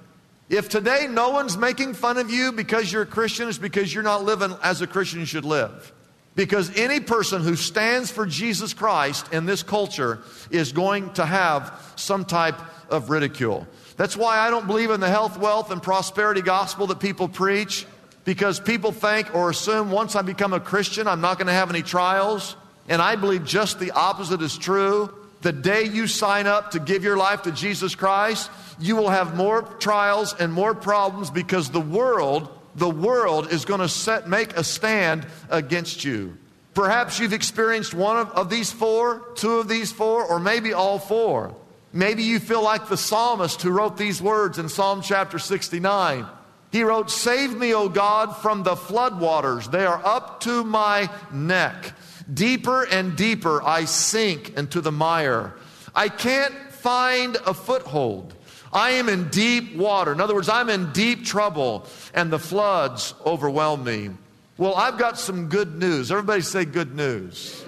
If 0.49 0.69
today 0.69 1.07
no 1.09 1.29
one's 1.29 1.57
making 1.57 1.95
fun 1.95 2.17
of 2.17 2.29
you 2.29 2.51
because 2.51 2.91
you're 2.91 3.01
a 3.01 3.07
Christian, 3.07 3.49
it's 3.49 3.57
because 3.57 3.93
you're 3.93 4.03
not 4.03 4.23
living 4.23 4.55
as 4.61 4.81
a 4.81 4.87
Christian 4.87 5.25
should 5.25 5.45
live. 5.45 5.91
Because 6.35 6.75
any 6.77 6.99
person 6.99 7.41
who 7.41 7.55
stands 7.55 8.11
for 8.11 8.25
Jesus 8.25 8.73
Christ 8.73 9.33
in 9.33 9.45
this 9.45 9.63
culture 9.63 10.19
is 10.51 10.71
going 10.71 11.13
to 11.13 11.25
have 11.25 11.93
some 11.95 12.25
type 12.25 12.59
of 12.89 13.09
ridicule. 13.09 13.65
That's 13.97 14.17
why 14.17 14.37
I 14.37 14.49
don't 14.49 14.67
believe 14.67 14.91
in 14.91 14.99
the 14.99 15.09
health, 15.09 15.39
wealth, 15.39 15.71
and 15.71 15.81
prosperity 15.81 16.41
gospel 16.41 16.87
that 16.87 16.99
people 16.99 17.29
preach 17.29 17.87
because 18.25 18.59
people 18.59 18.91
think 18.91 19.33
or 19.33 19.49
assume 19.49 19.89
once 19.89 20.15
I 20.15 20.21
become 20.23 20.51
a 20.53 20.59
Christian, 20.59 21.07
I'm 21.07 21.21
not 21.21 21.37
going 21.37 21.47
to 21.47 21.53
have 21.53 21.69
any 21.69 21.81
trials. 21.81 22.55
And 22.89 23.01
I 23.01 23.15
believe 23.15 23.45
just 23.45 23.79
the 23.79 23.91
opposite 23.91 24.41
is 24.41 24.57
true. 24.57 25.13
The 25.45 25.53
day 25.53 25.83
you 25.83 26.07
sign 26.07 26.47
up 26.47 26.71
to 26.71 26.79
give 26.79 27.03
your 27.03 27.17
life 27.17 27.43
to 27.43 27.51
Jesus 27.51 27.93
Christ, 27.93 28.49
you 28.79 28.95
will 28.95 29.11
have 29.11 29.35
more 29.35 29.61
trials 29.61 30.33
and 30.33 30.51
more 30.51 30.73
problems 30.73 31.29
because 31.29 31.69
the 31.69 31.79
world, 31.79 32.49
the 32.73 32.89
world 32.89 33.51
is 33.51 33.63
going 33.63 33.81
to 33.81 33.87
set, 33.87 34.27
make 34.27 34.53
a 34.57 34.63
stand 34.63 35.27
against 35.51 36.03
you. 36.03 36.35
Perhaps 36.73 37.19
you've 37.19 37.31
experienced 37.31 37.93
one 37.93 38.17
of, 38.17 38.31
of 38.31 38.49
these 38.49 38.71
four, 38.71 39.21
two 39.35 39.59
of 39.59 39.67
these 39.67 39.91
four, 39.91 40.25
or 40.25 40.39
maybe 40.39 40.73
all 40.73 40.97
four. 40.97 41.55
Maybe 41.93 42.23
you 42.23 42.39
feel 42.39 42.63
like 42.63 42.89
the 42.89 42.97
psalmist 42.97 43.61
who 43.61 43.69
wrote 43.69 43.97
these 43.97 44.19
words 44.19 44.57
in 44.57 44.67
Psalm 44.67 45.03
chapter 45.03 45.37
69. 45.37 46.25
He 46.71 46.81
wrote, 46.81 47.11
Save 47.11 47.55
me, 47.55 47.71
O 47.75 47.87
God, 47.87 48.35
from 48.37 48.63
the 48.63 48.73
floodwaters. 48.73 49.69
They 49.69 49.85
are 49.85 50.03
up 50.03 50.39
to 50.39 50.63
my 50.63 51.07
neck. 51.31 51.93
Deeper 52.33 52.83
and 52.83 53.15
deeper 53.15 53.61
I 53.63 53.85
sink 53.85 54.57
into 54.57 54.81
the 54.81 54.91
mire. 54.91 55.53
I 55.93 56.09
can't 56.09 56.53
find 56.71 57.35
a 57.45 57.53
foothold. 57.53 58.33
I 58.73 58.91
am 58.91 59.07
in 59.07 59.29
deep 59.29 59.75
water. 59.75 60.11
In 60.11 60.19
other 60.19 60.35
words, 60.35 60.49
I'm 60.49 60.69
in 60.69 60.91
deep 60.91 61.25
trouble, 61.25 61.87
and 62.13 62.31
the 62.31 62.39
floods 62.39 63.13
overwhelm 63.25 63.83
me. 63.83 64.09
Well, 64.57 64.75
I've 64.75 64.97
got 64.97 65.17
some 65.17 65.47
good 65.47 65.75
news. 65.75 66.11
Everybody 66.11 66.41
say 66.41 66.65
good 66.65 66.95
news. 66.95 67.63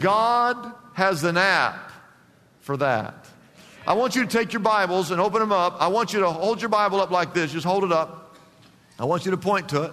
God 0.00 0.72
has 0.94 1.24
an 1.24 1.36
app 1.36 1.92
for 2.60 2.76
that. 2.78 3.26
I 3.86 3.94
want 3.94 4.14
you 4.14 4.24
to 4.24 4.28
take 4.28 4.52
your 4.52 4.60
Bibles 4.60 5.10
and 5.10 5.20
open 5.20 5.40
them 5.40 5.52
up. 5.52 5.80
I 5.80 5.88
want 5.88 6.12
you 6.12 6.20
to 6.20 6.30
hold 6.30 6.60
your 6.60 6.68
Bible 6.68 7.00
up 7.00 7.10
like 7.10 7.34
this. 7.34 7.52
Just 7.52 7.66
hold 7.66 7.84
it 7.84 7.92
up. 7.92 8.36
I 8.98 9.04
want 9.04 9.24
you 9.24 9.30
to 9.30 9.36
point 9.36 9.70
to 9.70 9.84
it. 9.84 9.92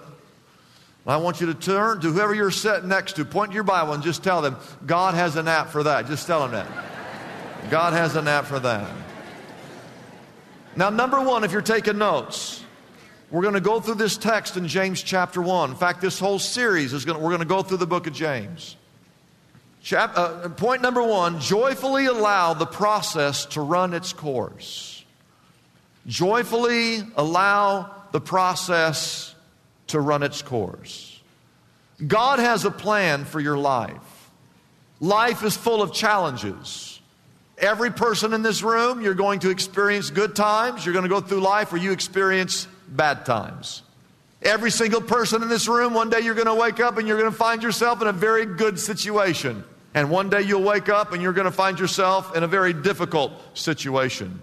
I 1.06 1.16
want 1.16 1.40
you 1.40 1.46
to 1.46 1.54
turn 1.54 2.00
to 2.02 2.12
whoever 2.12 2.34
you're 2.34 2.50
sitting 2.50 2.88
next 2.88 3.16
to, 3.16 3.24
point 3.24 3.52
to 3.52 3.54
your 3.54 3.64
Bible 3.64 3.94
and 3.94 4.02
just 4.02 4.22
tell 4.22 4.42
them, 4.42 4.56
God 4.86 5.14
has 5.14 5.36
an 5.36 5.48
app 5.48 5.70
for 5.70 5.82
that. 5.82 6.06
Just 6.06 6.26
tell 6.26 6.40
them 6.46 6.52
that. 6.52 6.68
God 7.70 7.92
has 7.94 8.16
an 8.16 8.28
app 8.28 8.44
for 8.44 8.58
that. 8.60 8.90
Now, 10.76 10.90
number 10.90 11.20
one, 11.20 11.42
if 11.42 11.52
you're 11.52 11.62
taking 11.62 11.98
notes, 11.98 12.62
we're 13.30 13.42
going 13.42 13.54
to 13.54 13.60
go 13.60 13.80
through 13.80 13.96
this 13.96 14.16
text 14.16 14.56
in 14.56 14.68
James 14.68 15.02
chapter 15.02 15.40
1. 15.40 15.70
In 15.70 15.76
fact, 15.76 16.00
this 16.00 16.18
whole 16.18 16.38
series 16.38 16.92
is 16.92 17.04
going 17.04 17.18
to, 17.18 17.22
we're 17.22 17.30
going 17.30 17.40
to 17.40 17.46
go 17.46 17.62
through 17.62 17.78
the 17.78 17.86
book 17.86 18.06
of 18.06 18.12
James. 18.12 18.76
Chap, 19.82 20.12
uh, 20.16 20.48
point 20.50 20.82
number 20.82 21.02
one 21.02 21.40
joyfully 21.40 22.06
allow 22.06 22.52
the 22.52 22.66
process 22.66 23.46
to 23.46 23.62
run 23.62 23.94
its 23.94 24.12
course. 24.12 25.04
Joyfully 26.06 27.02
allow 27.16 27.90
the 28.12 28.20
process 28.20 29.29
to 29.90 30.00
run 30.00 30.22
its 30.22 30.42
course. 30.42 31.20
God 32.06 32.38
has 32.38 32.64
a 32.64 32.70
plan 32.70 33.24
for 33.24 33.40
your 33.40 33.58
life. 33.58 34.30
Life 35.00 35.42
is 35.42 35.56
full 35.56 35.82
of 35.82 35.92
challenges. 35.92 37.00
Every 37.58 37.90
person 37.90 38.32
in 38.32 38.42
this 38.42 38.62
room, 38.62 39.02
you're 39.02 39.14
going 39.14 39.40
to 39.40 39.50
experience 39.50 40.10
good 40.10 40.34
times. 40.34 40.84
You're 40.84 40.94
going 40.94 41.04
to 41.04 41.08
go 41.08 41.20
through 41.20 41.40
life 41.40 41.72
where 41.72 41.80
you 41.80 41.92
experience 41.92 42.66
bad 42.88 43.26
times. 43.26 43.82
Every 44.42 44.70
single 44.70 45.02
person 45.02 45.42
in 45.42 45.48
this 45.48 45.68
room, 45.68 45.92
one 45.92 46.08
day 46.08 46.20
you're 46.20 46.34
going 46.34 46.46
to 46.46 46.54
wake 46.54 46.80
up 46.80 46.96
and 46.96 47.06
you're 47.06 47.18
going 47.18 47.30
to 47.30 47.36
find 47.36 47.62
yourself 47.62 48.00
in 48.00 48.08
a 48.08 48.12
very 48.12 48.46
good 48.46 48.80
situation. 48.80 49.64
And 49.92 50.10
one 50.10 50.30
day 50.30 50.42
you'll 50.42 50.62
wake 50.62 50.88
up 50.88 51.12
and 51.12 51.20
you're 51.20 51.34
going 51.34 51.46
to 51.46 51.50
find 51.50 51.78
yourself 51.78 52.34
in 52.34 52.42
a 52.42 52.46
very 52.46 52.72
difficult 52.72 53.32
situation. 53.52 54.40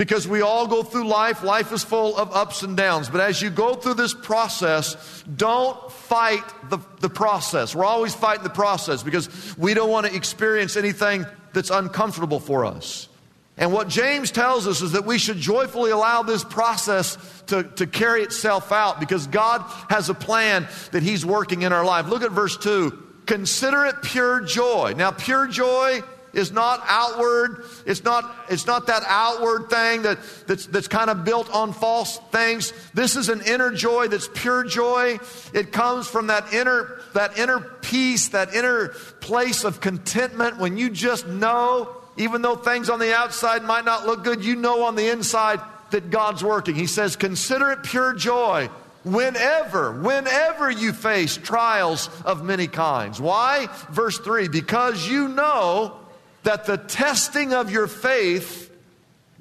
Because 0.00 0.26
we 0.26 0.40
all 0.40 0.66
go 0.66 0.82
through 0.82 1.06
life, 1.06 1.42
life 1.42 1.72
is 1.72 1.84
full 1.84 2.16
of 2.16 2.32
ups 2.32 2.62
and 2.62 2.74
downs. 2.74 3.10
But 3.10 3.20
as 3.20 3.42
you 3.42 3.50
go 3.50 3.74
through 3.74 3.94
this 3.94 4.14
process, 4.14 5.22
don't 5.24 5.92
fight 5.92 6.42
the, 6.70 6.78
the 7.00 7.10
process. 7.10 7.74
We're 7.74 7.84
always 7.84 8.14
fighting 8.14 8.42
the 8.42 8.48
process 8.48 9.02
because 9.02 9.28
we 9.58 9.74
don't 9.74 9.90
want 9.90 10.06
to 10.06 10.14
experience 10.14 10.78
anything 10.78 11.26
that's 11.52 11.68
uncomfortable 11.68 12.40
for 12.40 12.64
us. 12.64 13.10
And 13.58 13.74
what 13.74 13.88
James 13.88 14.30
tells 14.30 14.66
us 14.66 14.80
is 14.80 14.92
that 14.92 15.04
we 15.04 15.18
should 15.18 15.36
joyfully 15.36 15.90
allow 15.90 16.22
this 16.22 16.44
process 16.44 17.18
to, 17.48 17.64
to 17.64 17.86
carry 17.86 18.22
itself 18.22 18.72
out 18.72 19.00
because 19.00 19.26
God 19.26 19.60
has 19.90 20.08
a 20.08 20.14
plan 20.14 20.66
that 20.92 21.02
He's 21.02 21.26
working 21.26 21.60
in 21.60 21.74
our 21.74 21.84
life. 21.84 22.06
Look 22.06 22.22
at 22.22 22.30
verse 22.30 22.56
2. 22.56 23.08
Consider 23.26 23.84
it 23.84 23.96
pure 24.00 24.40
joy. 24.40 24.94
Now, 24.96 25.10
pure 25.10 25.46
joy 25.46 26.00
is 26.32 26.52
not 26.52 26.80
outward. 26.86 27.64
It's 27.86 28.04
not, 28.04 28.34
it's 28.48 28.66
not 28.66 28.86
that 28.86 29.02
outward 29.06 29.70
thing 29.70 30.02
that, 30.02 30.18
that's, 30.46 30.66
that's 30.66 30.88
kind 30.88 31.10
of 31.10 31.24
built 31.24 31.52
on 31.52 31.72
false 31.72 32.18
things. 32.30 32.72
This 32.94 33.16
is 33.16 33.28
an 33.28 33.42
inner 33.42 33.72
joy 33.72 34.08
that's 34.08 34.28
pure 34.32 34.64
joy. 34.64 35.18
It 35.52 35.72
comes 35.72 36.06
from 36.06 36.28
that 36.28 36.52
inner, 36.52 37.00
that 37.14 37.38
inner 37.38 37.60
peace, 37.60 38.28
that 38.28 38.54
inner 38.54 38.88
place 39.20 39.64
of 39.64 39.80
contentment 39.80 40.58
when 40.58 40.76
you 40.76 40.90
just 40.90 41.26
know, 41.26 41.96
even 42.16 42.42
though 42.42 42.56
things 42.56 42.90
on 42.90 42.98
the 42.98 43.14
outside 43.14 43.62
might 43.62 43.84
not 43.84 44.06
look 44.06 44.24
good, 44.24 44.44
you 44.44 44.56
know 44.56 44.84
on 44.84 44.94
the 44.94 45.08
inside 45.08 45.60
that 45.90 46.10
God's 46.10 46.44
working. 46.44 46.74
He 46.74 46.86
says, 46.86 47.16
consider 47.16 47.72
it 47.72 47.82
pure 47.82 48.14
joy 48.14 48.68
whenever, 49.04 49.92
whenever 50.00 50.70
you 50.70 50.92
face 50.92 51.36
trials 51.36 52.08
of 52.24 52.44
many 52.44 52.66
kinds. 52.66 53.20
Why? 53.20 53.68
Verse 53.90 54.18
3 54.18 54.48
because 54.48 55.08
you 55.08 55.28
know 55.28 55.96
that 56.42 56.66
the 56.66 56.76
testing 56.76 57.52
of 57.52 57.70
your 57.70 57.86
faith 57.86 58.70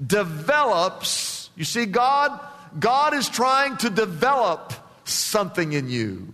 develops. 0.06 1.50
You 1.56 1.66
see, 1.66 1.86
God, 1.86 2.40
God 2.80 3.14
is 3.14 3.30
trying 3.30 3.78
to 3.78 3.90
develop 3.90 4.74
something 5.06 5.74
in 5.74 5.90
you. 5.90 6.28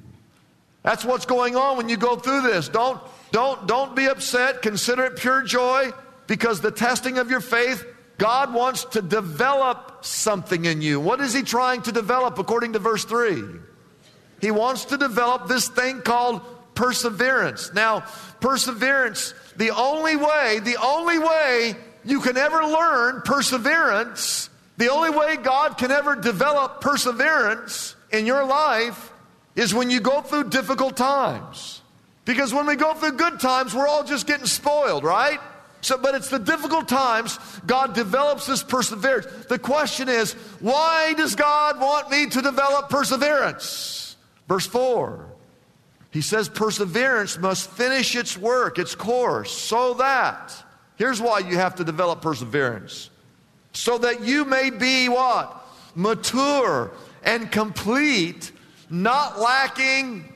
That's 0.84 1.04
what's 1.04 1.26
going 1.26 1.56
on 1.56 1.78
when 1.78 1.90
you 1.90 1.98
go 1.98 2.16
through 2.16 2.42
this. 2.42 2.70
Don't, 2.70 3.02
don't, 3.32 3.68
don't 3.68 3.96
be 3.96 4.06
upset. 4.06 4.62
Consider 4.62 5.06
it 5.06 5.18
pure 5.18 5.42
joy 5.42 5.92
because 6.28 6.62
the 6.62 6.72
testing 6.72 7.18
of 7.18 7.30
your 7.30 7.42
faith, 7.42 7.86
God 8.18 8.54
wants 8.54 8.86
to 8.86 9.02
develop 9.02 10.06
something 10.06 10.66
in 10.66 10.82
you. 10.82 11.00
What 11.00 11.22
is 11.22 11.34
He 11.34 11.42
trying 11.42 11.82
to 11.84 11.92
develop 11.92 12.38
according 12.38 12.74
to 12.74 12.80
verse 12.80 13.04
3? 13.04 13.44
He 14.42 14.52
wants 14.52 14.86
to 14.86 14.98
develop 14.98 15.48
this 15.48 15.68
thing 15.68 16.02
called 16.02 16.42
perseverance. 16.76 17.74
Now, 17.74 18.06
perseverance 18.40 19.34
the 19.56 19.72
only 19.72 20.16
way, 20.16 20.60
the 20.60 20.78
only 20.82 21.18
way 21.18 21.76
you 22.04 22.20
can 22.22 22.38
ever 22.38 22.64
learn 22.64 23.22
perseverance, 23.22 24.50
the 24.78 24.92
only 24.92 25.10
way 25.10 25.38
God 25.38 25.78
can 25.78 25.92
ever 25.92 26.16
develop 26.16 26.82
perseverance 26.82 27.96
in 28.12 28.26
your 28.26 28.46
life 28.46 29.12
is 29.56 29.74
when 29.74 29.90
you 29.90 30.00
go 30.00 30.22
through 30.22 30.50
difficult 30.50 30.98
times. 30.98 31.82
Because 32.26 32.54
when 32.54 32.66
we 32.66 32.76
go 32.76 32.94
through 32.94 33.14
good 33.14 33.40
times, 33.40 33.74
we're 33.74 33.88
all 33.88 34.04
just 34.04 34.28
getting 34.28 34.48
spoiled, 34.48 35.04
right? 35.04 35.40
So, 35.82 35.98
but 35.98 36.16
it's 36.16 36.30
the 36.30 36.40
difficult 36.40 36.88
times 36.88 37.38
God 37.66 37.94
develops 37.94 38.48
this 38.48 38.64
perseverance. 38.64 39.28
The 39.46 39.60
question 39.60 40.10
is, 40.10 40.34
why 40.60 41.14
does 41.16 41.36
God 41.36 41.80
want 41.80 42.10
me 42.10 42.26
to 42.26 42.42
develop 42.42 42.90
perseverance? 42.90 44.16
Verse 44.48 44.66
4. 44.66 45.35
He 46.16 46.22
says 46.22 46.48
perseverance 46.48 47.38
must 47.38 47.70
finish 47.72 48.16
its 48.16 48.38
work, 48.38 48.80
its 48.80 48.96
course, 48.96 49.52
so 49.52 49.96
that, 49.96 50.56
here's 50.96 51.20
why 51.20 51.40
you 51.40 51.58
have 51.58 51.76
to 51.76 51.84
develop 51.84 52.22
perseverance. 52.22 53.10
So 53.74 53.98
that 53.98 54.22
you 54.22 54.46
may 54.46 54.70
be 54.70 55.10
what? 55.10 55.68
Mature 55.94 56.92
and 57.22 57.52
complete, 57.52 58.54
not 58.90 59.42
lacking 59.42 60.34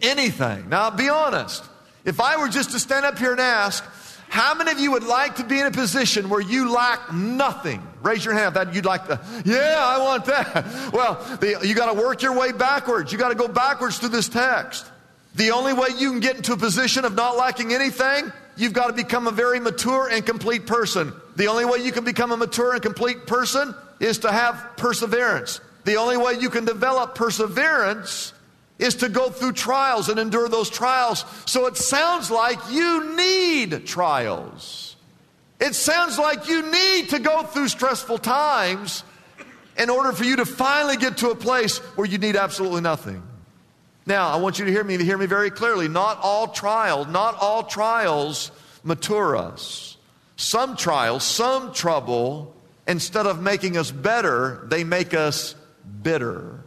anything. 0.00 0.70
Now, 0.70 0.88
be 0.88 1.10
honest. 1.10 1.62
If 2.06 2.18
I 2.18 2.38
were 2.38 2.48
just 2.48 2.70
to 2.70 2.80
stand 2.80 3.04
up 3.04 3.18
here 3.18 3.32
and 3.32 3.40
ask, 3.40 3.84
how 4.30 4.54
many 4.54 4.70
of 4.70 4.78
you 4.78 4.92
would 4.92 5.02
like 5.02 5.36
to 5.36 5.44
be 5.44 5.58
in 5.58 5.66
a 5.66 5.72
position 5.72 6.28
where 6.28 6.40
you 6.40 6.70
lack 6.72 7.12
nothing? 7.12 7.82
Raise 8.00 8.24
your 8.24 8.32
hand 8.32 8.54
that 8.54 8.72
you'd 8.72 8.84
like 8.84 9.08
to. 9.08 9.20
Yeah, 9.44 9.76
I 9.76 9.98
want 9.98 10.24
that. 10.26 10.66
Well, 10.92 11.14
the, 11.40 11.58
you 11.66 11.74
got 11.74 11.92
to 11.92 12.00
work 12.00 12.22
your 12.22 12.38
way 12.38 12.52
backwards. 12.52 13.10
You 13.10 13.18
got 13.18 13.30
to 13.30 13.34
go 13.34 13.48
backwards 13.48 13.98
through 13.98 14.10
this 14.10 14.28
text. 14.28 14.86
The 15.34 15.50
only 15.50 15.72
way 15.72 15.88
you 15.98 16.12
can 16.12 16.20
get 16.20 16.36
into 16.36 16.52
a 16.52 16.56
position 16.56 17.04
of 17.04 17.16
not 17.16 17.36
lacking 17.36 17.72
anything, 17.72 18.32
you've 18.56 18.72
got 18.72 18.86
to 18.86 18.92
become 18.92 19.26
a 19.26 19.32
very 19.32 19.58
mature 19.58 20.08
and 20.08 20.24
complete 20.24 20.64
person. 20.64 21.12
The 21.34 21.48
only 21.48 21.64
way 21.64 21.78
you 21.78 21.90
can 21.90 22.04
become 22.04 22.30
a 22.30 22.36
mature 22.36 22.72
and 22.72 22.80
complete 22.80 23.26
person 23.26 23.74
is 23.98 24.18
to 24.18 24.30
have 24.30 24.76
perseverance. 24.76 25.60
The 25.84 25.96
only 25.96 26.16
way 26.16 26.34
you 26.34 26.50
can 26.50 26.64
develop 26.64 27.16
perseverance 27.16 28.32
is 28.80 28.96
to 28.96 29.08
go 29.08 29.30
through 29.30 29.52
trials 29.52 30.08
and 30.08 30.18
endure 30.18 30.48
those 30.48 30.70
trials. 30.70 31.24
So 31.46 31.66
it 31.66 31.76
sounds 31.76 32.30
like 32.30 32.58
you 32.70 33.14
need 33.14 33.86
trials. 33.86 34.96
It 35.60 35.74
sounds 35.74 36.18
like 36.18 36.48
you 36.48 36.62
need 36.70 37.10
to 37.10 37.18
go 37.18 37.42
through 37.42 37.68
stressful 37.68 38.18
times 38.18 39.04
in 39.76 39.90
order 39.90 40.12
for 40.12 40.24
you 40.24 40.36
to 40.36 40.46
finally 40.46 40.96
get 40.96 41.18
to 41.18 41.30
a 41.30 41.34
place 41.34 41.78
where 41.96 42.06
you 42.06 42.16
need 42.16 42.36
absolutely 42.36 42.80
nothing. 42.80 43.22
Now, 44.06 44.28
I 44.28 44.36
want 44.36 44.58
you 44.58 44.64
to 44.64 44.70
hear 44.70 44.82
me, 44.82 44.96
hear 45.04 45.18
me 45.18 45.26
very 45.26 45.50
clearly. 45.50 45.86
Not 45.86 46.18
all 46.22 46.48
trials, 46.48 47.06
not 47.08 47.36
all 47.38 47.64
trials 47.64 48.50
mature 48.82 49.36
us. 49.36 49.98
Some 50.36 50.74
trials, 50.74 51.22
some 51.22 51.74
trouble, 51.74 52.54
instead 52.88 53.26
of 53.26 53.42
making 53.42 53.76
us 53.76 53.90
better, 53.90 54.66
they 54.68 54.84
make 54.84 55.12
us 55.12 55.54
bitter. 56.02 56.59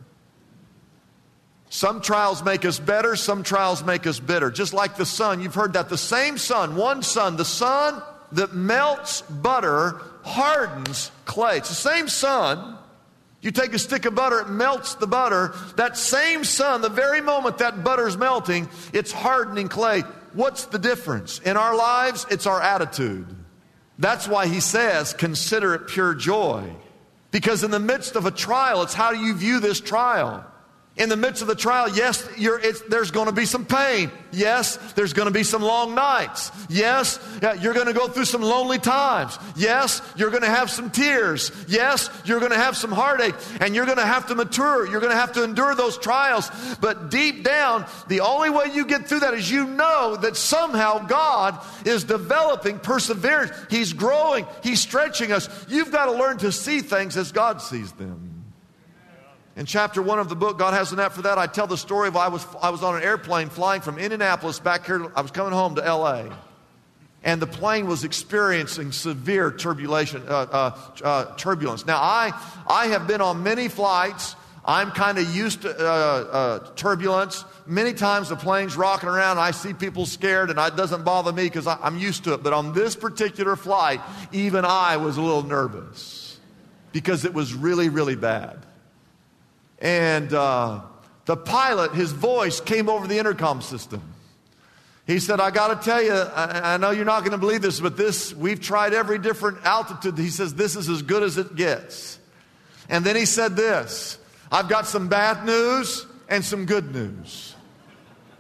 Some 1.74 2.02
trials 2.02 2.44
make 2.44 2.66
us 2.66 2.78
better, 2.78 3.16
some 3.16 3.42
trials 3.42 3.84
make 3.84 4.06
us 4.06 4.20
bitter. 4.20 4.52
Just 4.52 4.76
like 4.76 4.96
the 4.96 5.08
sun, 5.08 5.42
you've 5.42 5.56
heard 5.56 5.74
that. 5.74 5.90
The 5.90 5.98
same 5.98 6.38
sun, 6.38 6.76
one 6.76 7.02
sun, 7.02 7.36
the 7.36 7.46
sun 7.46 8.00
that 8.34 8.54
melts 8.54 9.24
butter 9.24 10.00
hardens 10.24 11.10
clay. 11.26 11.58
It's 11.58 11.70
the 11.70 11.76
same 11.76 12.08
sun. 12.08 12.78
You 13.42 13.50
take 13.50 13.74
a 13.74 13.80
stick 13.80 14.06
of 14.06 14.14
butter, 14.14 14.42
it 14.42 14.50
melts 14.52 14.94
the 14.94 15.08
butter. 15.08 15.56
That 15.76 15.98
same 15.98 16.44
sun, 16.44 16.84
the 16.84 16.90
very 16.90 17.22
moment 17.22 17.58
that 17.58 17.84
butter's 17.84 18.18
melting, 18.18 18.70
it's 18.94 19.12
hardening 19.12 19.68
clay. 19.68 20.02
What's 20.34 20.66
the 20.66 20.78
difference? 20.78 21.40
In 21.40 21.58
our 21.58 21.76
lives, 21.76 22.28
it's 22.30 22.46
our 22.46 22.62
attitude. 22.62 23.26
That's 23.98 24.28
why 24.28 24.46
he 24.46 24.60
says, 24.60 25.16
consider 25.16 25.74
it 25.74 25.88
pure 25.88 26.14
joy. 26.14 26.70
Because 27.32 27.64
in 27.64 27.72
the 27.72 27.80
midst 27.80 28.16
of 28.16 28.28
a 28.28 28.32
trial, 28.32 28.84
it's 28.84 28.94
how 28.94 29.12
do 29.12 29.18
you 29.18 29.34
view 29.34 29.60
this 29.60 29.82
trial? 29.82 30.46
In 30.96 31.10
the 31.10 31.18
midst 31.18 31.42
of 31.42 31.48
the 31.48 31.56
trial, 31.56 31.90
yes, 31.90 32.22
there's 32.88 33.10
going 33.10 33.26
to 33.26 33.34
be 33.34 33.48
some 33.48 33.66
pain. 33.66 34.12
Yes, 34.32 34.78
there's 34.94 35.14
going 35.14 35.26
to 35.28 35.34
be 35.34 35.42
some 35.42 35.64
long 35.64 35.96
nights. 35.96 36.52
Yes, 36.70 37.20
you're 37.62 37.74
going 37.74 37.88
to 37.88 37.94
go 37.94 38.08
through 38.08 38.26
some 38.26 38.44
lonely 38.44 38.78
times. 38.78 39.40
Yes, 39.56 40.04
you're 40.16 40.30
going 40.30 40.44
to 40.44 40.50
have 40.50 40.70
some 40.70 40.92
tears. 40.92 41.52
Yes, 41.68 42.12
you're 42.26 42.40
going 42.40 42.52
to 42.52 42.60
have 42.60 42.78
some 42.78 42.92
heartache 42.92 43.34
and 43.60 43.74
you're 43.74 43.88
going 43.88 43.98
to 43.98 44.06
have 44.06 44.28
to 44.28 44.36
mature. 44.36 44.86
You're 44.86 45.00
going 45.00 45.12
to 45.12 45.18
have 45.18 45.32
to 45.34 45.44
endure 45.44 45.74
those 45.74 45.98
trials. 45.98 46.52
But 46.80 47.10
deep 47.10 47.44
down, 47.44 47.88
the 48.08 48.20
only 48.20 48.52
way 48.52 48.66
you 48.72 48.86
get 48.86 49.08
through 49.08 49.22
that 49.22 49.34
is 49.34 49.50
you 49.50 49.66
know 49.66 50.16
that 50.18 50.38
somehow 50.38 51.00
God 51.08 51.60
is 51.88 52.04
developing 52.04 52.78
perseverance. 52.78 53.52
He's 53.68 53.94
growing. 53.94 54.46
He's 54.62 54.82
stretching 54.82 55.32
us. 55.32 55.50
You've 55.68 55.92
got 55.92 56.06
to 56.06 56.12
learn 56.12 56.38
to 56.40 56.52
see 56.52 56.82
things 56.82 57.18
as 57.18 57.32
God 57.32 57.64
sees 57.64 57.92
them. 57.94 58.23
In 59.56 59.68
chapter 59.68 60.02
one 60.02 60.18
of 60.18 60.30
the 60.30 60.36
book, 60.36 60.58
God 60.58 60.74
has 60.74 60.92
an 60.92 61.00
app 61.00 61.14
for 61.14 61.22
that. 61.24 61.38
I 61.38 61.46
tell 61.46 61.68
the 61.68 61.78
story 61.78 62.08
of 62.08 62.18
I 62.18 62.28
was, 62.28 62.46
I 62.62 62.72
was 62.72 62.82
on 62.82 62.96
an 62.96 63.04
airplane 63.04 63.50
flying 63.50 63.82
from 63.82 64.00
Indianapolis 64.00 64.60
back 64.60 64.86
here. 64.86 65.12
I 65.16 65.22
was 65.22 65.30
coming 65.30 65.54
home 65.54 65.76
to 65.76 65.82
LA. 65.82 66.36
And 67.24 67.42
the 67.42 67.48
plane 67.48 67.88
was 67.88 68.04
experiencing 68.04 68.92
severe 68.92 69.52
turbulence. 69.52 70.14
Uh, 70.14 70.18
uh, 70.18 70.78
uh, 71.04 71.36
turbulence. 71.36 71.86
Now, 71.86 71.98
I, 71.98 72.34
I 72.68 72.88
have 72.88 73.08
been 73.08 73.22
on 73.22 73.44
many 73.44 73.68
flights. 73.68 74.36
I'm 74.66 74.92
kind 74.92 75.18
of 75.18 75.34
used 75.36 75.62
to 75.62 75.70
uh, 75.70 75.84
uh, 75.84 76.60
turbulence. 76.76 77.46
Many 77.68 77.94
times 77.94 78.30
the 78.30 78.36
plane's 78.36 78.76
rocking 78.76 79.08
around, 79.08 79.38
I 79.38 79.52
see 79.52 79.74
people 79.74 80.06
scared, 80.06 80.50
and 80.50 80.60
it 80.60 80.76
doesn't 80.76 81.04
bother 81.04 81.32
me 81.32 81.44
because 81.44 81.68
I'm 81.68 81.98
used 81.98 82.24
to 82.26 82.34
it. 82.34 82.44
But 82.44 82.54
on 82.54 82.74
this 82.74 82.96
particular 82.96 83.56
flight, 83.56 84.02
even 84.32 84.66
I 84.66 84.98
was 84.98 85.18
a 85.18 85.22
little 85.22 85.44
nervous 85.44 86.40
because 86.92 87.24
it 87.24 87.34
was 87.34 87.54
really, 87.54 87.90
really 87.90 88.16
bad. 88.16 88.66
And 89.84 90.34
uh, 90.34 90.80
the 91.26 91.36
pilot, 91.36 91.92
his 91.92 92.14
voice 92.14 92.62
came 92.62 92.88
over 92.88 93.06
the 93.06 93.20
intercom 93.20 93.62
system. 93.62 94.02
He 95.06 95.20
said, 95.20 95.42
I 95.42 95.52
got 95.52 95.82
to 95.82 95.86
tell 95.86 96.02
you, 96.02 96.14
I, 96.14 96.76
I 96.76 96.78
know 96.78 96.92
you're 96.92 97.04
not 97.04 97.20
going 97.20 97.34
to 97.34 97.38
believe 97.38 97.62
this, 97.62 97.82
but 97.82 97.98
this, 97.98 98.34
we've 98.34 98.62
tried 98.62 98.94
every 98.94 99.20
different 99.20 99.66
altitude. 99.66 100.18
He 100.18 100.30
says, 100.30 100.54
this 100.54 100.78
is 100.78 100.88
as 100.88 101.02
good 101.02 101.22
as 101.22 101.38
it 101.38 101.58
gets. 101.58 102.18
And 102.88 103.06
then 103.06 103.18
he 103.18 103.26
said 103.26 103.58
this 103.58 104.18
I've 104.50 104.70
got 104.70 104.88
some 104.88 105.10
bad 105.10 105.46
news 105.46 106.06
and 106.30 106.46
some 106.46 106.66
good 106.66 106.96
news. 106.96 107.54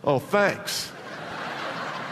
Oh, 0.01 0.19
thanks. 0.19 0.91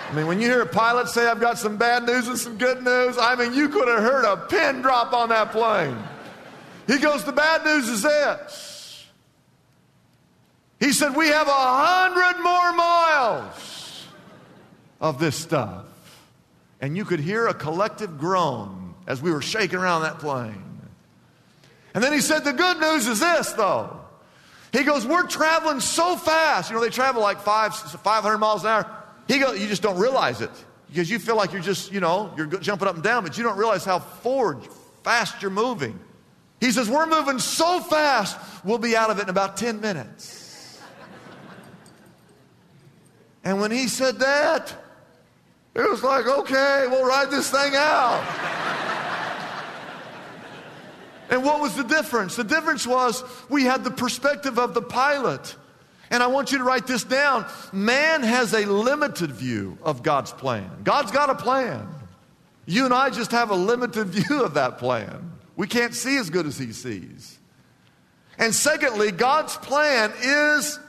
I 0.09 0.13
mean, 0.13 0.27
when 0.27 0.41
you 0.41 0.49
hear 0.49 0.61
a 0.61 0.65
pilot 0.65 1.07
say, 1.07 1.25
I've 1.25 1.39
got 1.39 1.57
some 1.57 1.77
bad 1.77 2.03
news 2.05 2.27
and 2.27 2.37
some 2.37 2.57
good 2.57 2.83
news, 2.83 3.17
I 3.17 3.35
mean, 3.35 3.53
you 3.53 3.69
could 3.69 3.87
have 3.87 4.01
heard 4.01 4.25
a 4.25 4.35
pin 4.35 4.81
drop 4.81 5.13
on 5.13 5.29
that 5.29 5.53
plane. 5.53 5.97
He 6.85 6.97
goes, 6.97 7.23
The 7.23 7.31
bad 7.31 7.63
news 7.63 7.87
is 7.87 8.01
this 8.01 8.70
he 10.81 10.91
said, 10.91 11.15
We 11.15 11.27
have 11.27 11.47
a 11.47 11.51
hundred 11.51 12.41
more 12.43 12.73
miles 12.73 14.07
of 14.99 15.19
this 15.19 15.35
stuff. 15.35 15.85
And 16.81 16.97
you 16.97 17.05
could 17.05 17.19
hear 17.19 17.47
a 17.47 17.53
collective 17.53 18.17
groan 18.17 18.95
as 19.05 19.21
we 19.21 19.31
were 19.31 19.43
shaking 19.43 19.77
around 19.77 20.01
that 20.01 20.17
plane. 20.17 20.63
And 21.93 22.03
then 22.03 22.11
he 22.11 22.19
said, 22.19 22.43
The 22.43 22.53
good 22.53 22.79
news 22.79 23.07
is 23.07 23.19
this, 23.19 23.51
though. 23.53 24.01
He 24.73 24.83
goes, 24.83 25.05
We're 25.05 25.27
traveling 25.27 25.81
so 25.81 26.17
fast. 26.17 26.71
You 26.71 26.77
know, 26.77 26.81
they 26.81 26.89
travel 26.89 27.21
like 27.21 27.41
five, 27.41 27.75
500 27.75 28.37
miles 28.39 28.63
an 28.63 28.71
hour. 28.71 29.03
He 29.27 29.37
goes, 29.37 29.61
You 29.61 29.67
just 29.67 29.83
don't 29.83 29.99
realize 29.99 30.41
it 30.41 30.49
because 30.87 31.11
you 31.11 31.19
feel 31.19 31.35
like 31.35 31.53
you're 31.53 31.61
just, 31.61 31.91
you 31.91 31.99
know, 31.99 32.33
you're 32.35 32.47
jumping 32.47 32.87
up 32.87 32.95
and 32.95 33.03
down, 33.03 33.23
but 33.23 33.37
you 33.37 33.43
don't 33.43 33.57
realize 33.57 33.85
how 33.85 33.99
forward, 33.99 34.67
fast 35.03 35.43
you're 35.43 35.51
moving. 35.51 35.99
He 36.59 36.71
says, 36.71 36.89
We're 36.89 37.05
moving 37.05 37.37
so 37.37 37.81
fast, 37.81 38.35
we'll 38.65 38.79
be 38.79 38.95
out 38.95 39.11
of 39.11 39.19
it 39.19 39.23
in 39.23 39.29
about 39.29 39.57
10 39.57 39.79
minutes. 39.79 40.40
And 43.43 43.59
when 43.59 43.71
he 43.71 43.87
said 43.87 44.19
that, 44.19 44.73
it 45.73 45.89
was 45.89 46.03
like, 46.03 46.27
okay, 46.27 46.85
we'll 46.89 47.05
ride 47.05 47.31
this 47.31 47.49
thing 47.49 47.73
out. 47.75 48.23
and 51.29 51.43
what 51.43 51.61
was 51.61 51.75
the 51.75 51.83
difference? 51.83 52.35
The 52.35 52.43
difference 52.43 52.85
was 52.85 53.23
we 53.49 53.63
had 53.63 53.83
the 53.83 53.91
perspective 53.91 54.59
of 54.59 54.73
the 54.73 54.81
pilot. 54.81 55.55
And 56.09 56.21
I 56.21 56.27
want 56.27 56.51
you 56.51 56.57
to 56.57 56.63
write 56.65 56.87
this 56.87 57.05
down. 57.05 57.45
Man 57.71 58.21
has 58.21 58.53
a 58.53 58.65
limited 58.65 59.31
view 59.31 59.77
of 59.81 60.03
God's 60.03 60.33
plan. 60.33 60.69
God's 60.83 61.11
got 61.11 61.29
a 61.29 61.35
plan. 61.35 61.87
You 62.65 62.85
and 62.85 62.93
I 62.93 63.09
just 63.09 63.31
have 63.31 63.49
a 63.49 63.55
limited 63.55 64.07
view 64.09 64.43
of 64.43 64.55
that 64.55 64.77
plan. 64.77 65.31
We 65.55 65.67
can't 65.67 65.95
see 65.95 66.17
as 66.17 66.29
good 66.29 66.45
as 66.45 66.57
He 66.57 66.73
sees. 66.73 67.39
And 68.37 68.53
secondly, 68.53 69.11
God's 69.11 69.55
plan 69.57 70.11
is 70.21 70.79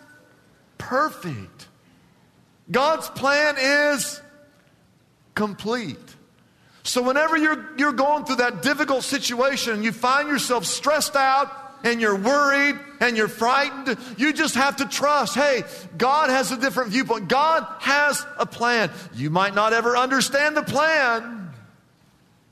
perfect. 0.78 1.68
God's 2.70 3.08
plan 3.10 3.56
is 3.58 4.20
complete. 5.34 5.98
So, 6.84 7.02
whenever 7.02 7.36
you're, 7.36 7.76
you're 7.76 7.92
going 7.92 8.24
through 8.24 8.36
that 8.36 8.62
difficult 8.62 9.04
situation 9.04 9.74
and 9.74 9.84
you 9.84 9.92
find 9.92 10.28
yourself 10.28 10.64
stressed 10.66 11.14
out 11.14 11.50
and 11.84 12.00
you're 12.00 12.16
worried 12.16 12.76
and 13.00 13.16
you're 13.16 13.28
frightened, 13.28 13.96
you 14.16 14.32
just 14.32 14.54
have 14.54 14.76
to 14.76 14.86
trust 14.86 15.34
hey, 15.34 15.62
God 15.96 16.30
has 16.30 16.50
a 16.50 16.56
different 16.56 16.90
viewpoint. 16.90 17.28
God 17.28 17.66
has 17.80 18.24
a 18.38 18.46
plan. 18.46 18.90
You 19.14 19.30
might 19.30 19.54
not 19.54 19.72
ever 19.72 19.96
understand 19.96 20.56
the 20.56 20.62
plan, 20.62 21.52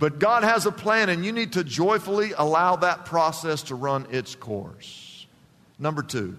But 0.01 0.19
God 0.19 0.45
has 0.45 0.65
a 0.65 0.73
plan, 0.73 1.11
and 1.11 1.25
you 1.27 1.31
need 1.31 1.53
to 1.53 1.63
joyfully 1.63 2.33
allow 2.37 2.77
that 2.77 3.05
process 3.05 3.65
to 3.65 3.75
run 3.75 4.07
its 4.11 4.35
course. 4.35 5.27
Number 5.79 6.03
two, 6.03 6.39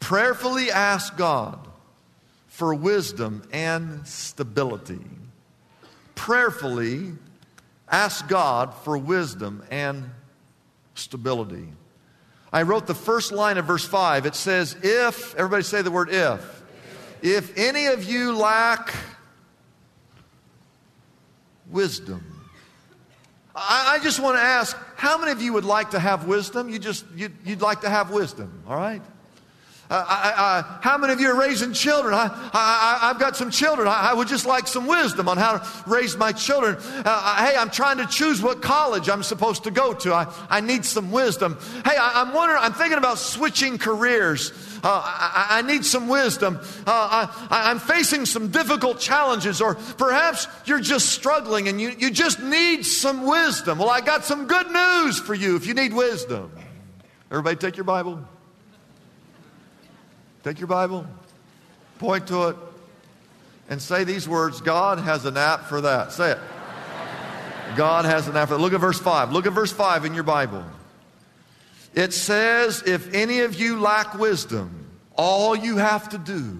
prayerfully 0.00 0.72
ask 0.72 1.16
God 1.16 1.69
for 2.60 2.74
wisdom 2.74 3.42
and 3.54 4.06
stability. 4.06 5.00
Prayerfully 6.14 7.14
ask 7.90 8.28
God 8.28 8.74
for 8.74 8.98
wisdom 8.98 9.62
and 9.70 10.10
stability. 10.94 11.68
I 12.52 12.64
wrote 12.64 12.86
the 12.86 12.94
first 12.94 13.32
line 13.32 13.56
of 13.56 13.64
verse 13.64 13.86
5. 13.86 14.26
It 14.26 14.34
says, 14.34 14.76
If, 14.82 15.34
everybody 15.36 15.62
say 15.62 15.80
the 15.80 15.90
word 15.90 16.10
if. 16.10 16.62
If 17.22 17.56
any 17.56 17.86
of 17.86 18.04
you 18.04 18.36
lack 18.36 18.94
wisdom. 21.70 22.22
I, 23.56 23.94
I 23.94 24.04
just 24.04 24.20
want 24.20 24.36
to 24.36 24.42
ask, 24.42 24.76
how 24.96 25.16
many 25.16 25.32
of 25.32 25.40
you 25.40 25.54
would 25.54 25.64
like 25.64 25.92
to 25.92 25.98
have 25.98 26.26
wisdom? 26.26 26.68
You 26.68 26.78
just, 26.78 27.06
you'd, 27.16 27.32
you'd 27.42 27.62
like 27.62 27.80
to 27.80 27.88
have 27.88 28.10
wisdom, 28.10 28.64
all 28.68 28.76
right? 28.76 29.00
Uh, 29.90 30.04
I, 30.06 30.32
I, 30.36 30.78
how 30.82 30.96
many 30.96 31.12
of 31.12 31.20
you 31.20 31.28
are 31.30 31.36
raising 31.36 31.72
children? 31.72 32.14
I, 32.14 32.30
I, 32.52 33.08
have 33.08 33.18
got 33.18 33.36
some 33.36 33.50
children. 33.50 33.88
I, 33.88 34.14
would 34.14 34.28
just 34.28 34.46
like 34.46 34.68
some 34.68 34.86
wisdom 34.86 35.28
on 35.28 35.36
how 35.36 35.58
to 35.58 35.68
raise 35.84 36.16
my 36.16 36.30
children. 36.30 36.76
Uh, 36.78 37.44
hey, 37.44 37.56
I'm 37.56 37.70
trying 37.70 37.98
to 37.98 38.06
choose 38.06 38.40
what 38.40 38.62
college 38.62 39.08
I'm 39.08 39.24
supposed 39.24 39.64
to 39.64 39.72
go 39.72 39.92
to. 39.92 40.14
I, 40.14 40.32
I 40.48 40.60
need 40.60 40.84
some 40.84 41.10
wisdom. 41.10 41.58
Hey, 41.84 41.96
I, 41.96 42.22
am 42.22 42.32
wondering, 42.32 42.62
I'm 42.62 42.72
thinking 42.72 42.98
about 42.98 43.18
switching 43.18 43.78
careers. 43.78 44.52
Uh, 44.84 45.02
I, 45.04 45.62
need 45.62 45.84
some 45.84 46.06
wisdom. 46.06 46.60
Uh, 46.86 47.26
I, 47.50 47.72
am 47.72 47.80
facing 47.80 48.26
some 48.26 48.48
difficult 48.48 49.00
challenges, 49.00 49.60
or 49.60 49.74
perhaps 49.74 50.46
you're 50.66 50.80
just 50.80 51.08
struggling 51.08 51.66
and 51.66 51.80
you, 51.80 51.90
you 51.98 52.12
just 52.12 52.40
need 52.40 52.86
some 52.86 53.26
wisdom. 53.26 53.78
Well, 53.78 53.90
I 53.90 54.02
got 54.02 54.24
some 54.24 54.46
good 54.46 54.70
news 54.70 55.18
for 55.18 55.34
you 55.34 55.56
if 55.56 55.66
you 55.66 55.74
need 55.74 55.92
wisdom. 55.92 56.52
Everybody, 57.28 57.56
take 57.56 57.76
your 57.76 57.84
Bible. 57.84 58.24
Take 60.42 60.58
your 60.58 60.68
Bible, 60.68 61.06
point 61.98 62.26
to 62.28 62.48
it, 62.48 62.56
and 63.68 63.80
say 63.80 64.04
these 64.04 64.28
words 64.28 64.60
God 64.60 64.98
has 64.98 65.24
an 65.24 65.36
app 65.36 65.64
for 65.64 65.80
that. 65.82 66.12
Say 66.12 66.32
it. 66.32 66.38
God 67.76 68.04
has 68.04 68.26
an 68.26 68.36
app 68.36 68.48
for 68.48 68.54
that. 68.54 68.60
Look 68.60 68.72
at 68.72 68.80
verse 68.80 68.98
5. 68.98 69.32
Look 69.32 69.46
at 69.46 69.52
verse 69.52 69.72
5 69.72 70.04
in 70.04 70.14
your 70.14 70.24
Bible. 70.24 70.64
It 71.94 72.12
says, 72.12 72.82
If 72.86 73.12
any 73.14 73.40
of 73.40 73.58
you 73.58 73.80
lack 73.80 74.14
wisdom, 74.14 74.88
all 75.16 75.54
you 75.54 75.76
have 75.76 76.08
to 76.10 76.18
do 76.18 76.58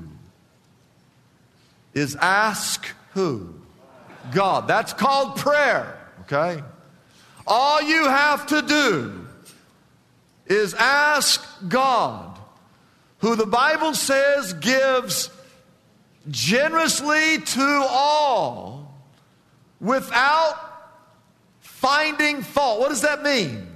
is 1.95 2.17
ask 2.17 2.87
who? 3.15 3.55
God. 4.33 4.69
That's 4.69 4.93
called 4.93 5.37
prayer, 5.37 5.99
okay? 6.23 6.63
All 7.47 7.83
you 7.83 8.05
have 8.05 8.47
to 8.49 8.63
do 8.63 9.27
is 10.47 10.75
ask 10.75 11.45
God 11.69 12.30
who 13.21 13.37
the 13.37 13.47
Bible 13.47 13.95
says 13.95 14.53
gives 14.55 15.31
generously 16.31 17.39
to 17.39 17.87
all 17.89 18.95
without 19.81 20.55
finding 21.61 22.43
fault. 22.43 22.81
What 22.81 22.91
does 22.91 23.03
that 23.03 23.23
mean? 23.23 23.67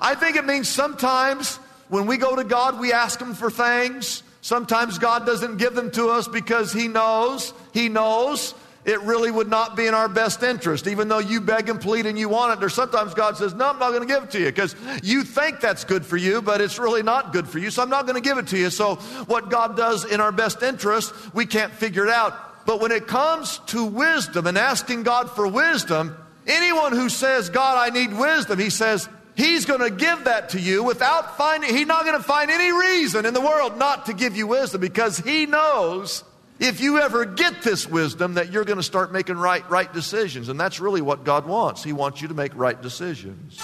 I 0.00 0.14
think 0.14 0.36
it 0.36 0.44
means 0.44 0.68
sometimes 0.68 1.56
when 1.88 2.06
we 2.06 2.16
go 2.16 2.34
to 2.34 2.44
God, 2.44 2.80
we 2.80 2.92
ask 2.92 3.20
Him 3.20 3.34
for 3.34 3.50
things. 3.50 4.22
Sometimes 4.40 4.98
God 4.98 5.24
doesn't 5.24 5.58
give 5.58 5.74
them 5.74 5.90
to 5.92 6.08
us 6.08 6.26
because 6.26 6.72
He 6.72 6.88
knows, 6.88 7.52
He 7.72 7.88
knows 7.88 8.54
it 8.84 9.00
really 9.02 9.30
would 9.30 9.48
not 9.48 9.76
be 9.76 9.86
in 9.86 9.94
our 9.94 10.08
best 10.08 10.42
interest. 10.42 10.88
Even 10.88 11.08
though 11.08 11.20
you 11.20 11.40
beg 11.40 11.68
and 11.68 11.80
plead 11.80 12.04
and 12.04 12.18
you 12.18 12.28
want 12.28 12.52
it, 12.52 12.60
there's 12.60 12.74
sometimes 12.74 13.14
God 13.14 13.36
says, 13.36 13.54
No, 13.54 13.70
I'm 13.70 13.78
not 13.78 13.90
going 13.90 14.00
to 14.00 14.12
give 14.12 14.24
it 14.24 14.30
to 14.32 14.40
you 14.40 14.46
because 14.46 14.74
you 15.02 15.22
think 15.22 15.60
that's 15.60 15.84
good 15.84 16.04
for 16.04 16.16
you, 16.16 16.42
but 16.42 16.60
it's 16.60 16.78
really 16.78 17.02
not 17.02 17.32
good 17.32 17.48
for 17.48 17.60
you, 17.60 17.70
so 17.70 17.82
I'm 17.82 17.90
not 17.90 18.06
going 18.06 18.20
to 18.20 18.28
give 18.28 18.38
it 18.38 18.48
to 18.48 18.58
you. 18.58 18.70
So, 18.70 18.96
what 19.26 19.50
God 19.50 19.76
does 19.76 20.04
in 20.04 20.20
our 20.20 20.32
best 20.32 20.62
interest, 20.62 21.14
we 21.32 21.46
can't 21.46 21.72
figure 21.72 22.04
it 22.04 22.10
out. 22.10 22.66
But 22.66 22.80
when 22.80 22.90
it 22.90 23.06
comes 23.06 23.58
to 23.66 23.84
wisdom 23.84 24.46
and 24.46 24.58
asking 24.58 25.04
God 25.04 25.30
for 25.30 25.46
wisdom, 25.46 26.16
anyone 26.46 26.92
who 26.92 27.08
says, 27.08 27.50
God, 27.50 27.78
I 27.78 27.94
need 27.94 28.12
wisdom, 28.16 28.58
he 28.58 28.70
says, 28.70 29.08
He's 29.34 29.64
going 29.64 29.80
to 29.80 29.90
give 29.90 30.24
that 30.24 30.50
to 30.50 30.60
you 30.60 30.82
without 30.82 31.38
finding, 31.38 31.74
He's 31.74 31.86
not 31.86 32.04
going 32.04 32.16
to 32.16 32.22
find 32.22 32.50
any 32.50 32.72
reason 32.72 33.26
in 33.26 33.32
the 33.32 33.40
world 33.40 33.78
not 33.78 34.06
to 34.06 34.12
give 34.12 34.36
you 34.36 34.48
wisdom 34.48 34.80
because 34.80 35.18
He 35.18 35.46
knows 35.46 36.24
if 36.62 36.80
you 36.80 37.00
ever 37.00 37.24
get 37.24 37.60
this 37.62 37.88
wisdom 37.88 38.34
that 38.34 38.52
you're 38.52 38.64
going 38.64 38.76
to 38.76 38.84
start 38.84 39.12
making 39.12 39.36
right 39.36 39.68
right 39.68 39.92
decisions 39.92 40.48
and 40.48 40.58
that's 40.58 40.78
really 40.78 41.02
what 41.02 41.24
God 41.24 41.44
wants. 41.44 41.82
He 41.82 41.92
wants 41.92 42.22
you 42.22 42.28
to 42.28 42.34
make 42.34 42.54
right 42.54 42.80
decisions. 42.80 43.60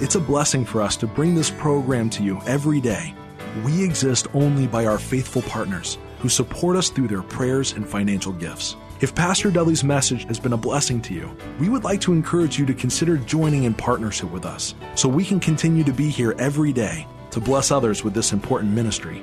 It's 0.00 0.14
a 0.14 0.20
blessing 0.20 0.64
for 0.64 0.80
us 0.80 0.96
to 0.98 1.06
bring 1.06 1.34
this 1.34 1.50
program 1.50 2.08
to 2.10 2.22
you 2.22 2.40
every 2.46 2.80
day. 2.80 3.14
We 3.62 3.84
exist 3.84 4.26
only 4.32 4.66
by 4.66 4.86
our 4.86 4.98
faithful 4.98 5.42
partners 5.42 5.98
who 6.20 6.30
support 6.30 6.76
us 6.76 6.88
through 6.88 7.08
their 7.08 7.22
prayers 7.22 7.72
and 7.72 7.86
financial 7.86 8.32
gifts. 8.32 8.74
If 9.02 9.14
Pastor 9.14 9.50
Dudley's 9.50 9.84
message 9.84 10.24
has 10.28 10.40
been 10.40 10.54
a 10.54 10.56
blessing 10.56 11.02
to 11.02 11.12
you, 11.14 11.36
we 11.60 11.68
would 11.68 11.84
like 11.84 12.00
to 12.02 12.14
encourage 12.14 12.58
you 12.58 12.64
to 12.64 12.72
consider 12.72 13.18
joining 13.18 13.64
in 13.64 13.74
partnership 13.74 14.30
with 14.30 14.46
us 14.46 14.74
so 14.94 15.10
we 15.10 15.26
can 15.26 15.40
continue 15.40 15.84
to 15.84 15.92
be 15.92 16.08
here 16.08 16.34
every 16.38 16.72
day 16.72 17.06
to 17.32 17.40
bless 17.40 17.70
others 17.70 18.02
with 18.02 18.14
this 18.14 18.32
important 18.32 18.72
ministry. 18.72 19.22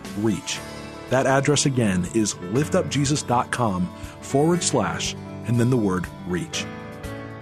reach. 0.19 0.59
That 1.11 1.27
address 1.27 1.65
again 1.65 2.07
is 2.15 2.35
liftupjesus.com 2.35 3.87
forward 4.21 4.63
slash 4.63 5.13
and 5.45 5.59
then 5.59 5.69
the 5.69 5.77
word 5.77 6.05
reach. 6.25 6.65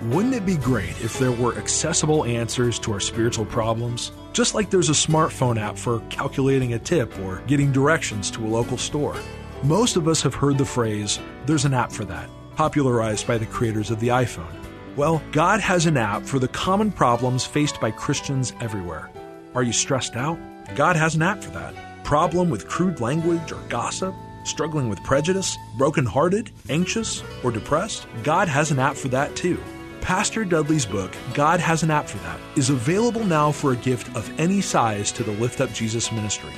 Wouldn't 0.01 0.33
it 0.33 0.45
be 0.45 0.57
great 0.57 0.99
if 1.03 1.19
there 1.19 1.31
were 1.31 1.55
accessible 1.55 2.25
answers 2.25 2.79
to 2.79 2.93
our 2.93 2.99
spiritual 2.99 3.45
problems? 3.45 4.11
Just 4.33 4.55
like 4.55 4.69
there's 4.69 4.89
a 4.89 4.93
smartphone 4.93 5.59
app 5.59 5.77
for 5.77 5.99
calculating 6.09 6.73
a 6.73 6.79
tip 6.79 7.17
or 7.19 7.43
getting 7.47 7.71
directions 7.71 8.31
to 8.31 8.45
a 8.45 8.47
local 8.47 8.77
store. 8.77 9.15
Most 9.61 9.97
of 9.97 10.07
us 10.07 10.21
have 10.23 10.33
heard 10.33 10.57
the 10.57 10.65
phrase, 10.65 11.19
there's 11.45 11.65
an 11.65 11.73
app 11.73 11.91
for 11.91 12.05
that, 12.05 12.29
popularized 12.55 13.27
by 13.27 13.37
the 13.37 13.45
creators 13.45 13.91
of 13.91 13.99
the 13.99 14.07
iPhone. 14.07 14.55
Well, 14.95 15.21
God 15.31 15.59
has 15.59 15.85
an 15.85 15.97
app 15.97 16.23
for 16.23 16.39
the 16.39 16.47
common 16.47 16.91
problems 16.91 17.45
faced 17.45 17.79
by 17.79 17.91
Christians 17.91 18.53
everywhere. 18.61 19.11
Are 19.53 19.63
you 19.63 19.73
stressed 19.73 20.15
out? 20.15 20.39
God 20.75 20.95
has 20.95 21.13
an 21.15 21.21
app 21.21 21.43
for 21.43 21.51
that 21.51 21.88
problem 22.09 22.49
with 22.49 22.67
crude 22.67 22.99
language 22.99 23.51
or 23.51 23.61
gossip, 23.69 24.15
struggling 24.43 24.89
with 24.89 25.03
prejudice, 25.03 25.55
brokenhearted, 25.77 26.49
anxious, 26.67 27.21
or 27.43 27.51
depressed? 27.51 28.07
God 28.23 28.47
has 28.47 28.71
an 28.71 28.79
app 28.79 28.95
for 28.95 29.09
that 29.09 29.35
too. 29.35 29.59
Pastor 30.01 30.43
Dudley's 30.43 30.87
book, 30.87 31.15
God 31.35 31.59
Has 31.59 31.83
an 31.83 31.91
App 31.91 32.07
for 32.07 32.17
That, 32.19 32.39
is 32.55 32.71
available 32.71 33.23
now 33.23 33.51
for 33.51 33.73
a 33.73 33.75
gift 33.75 34.15
of 34.15 34.27
any 34.39 34.59
size 34.59 35.11
to 35.11 35.23
the 35.23 35.33
Lift 35.33 35.61
Up 35.61 35.71
Jesus 35.71 36.11
ministry. 36.11 36.53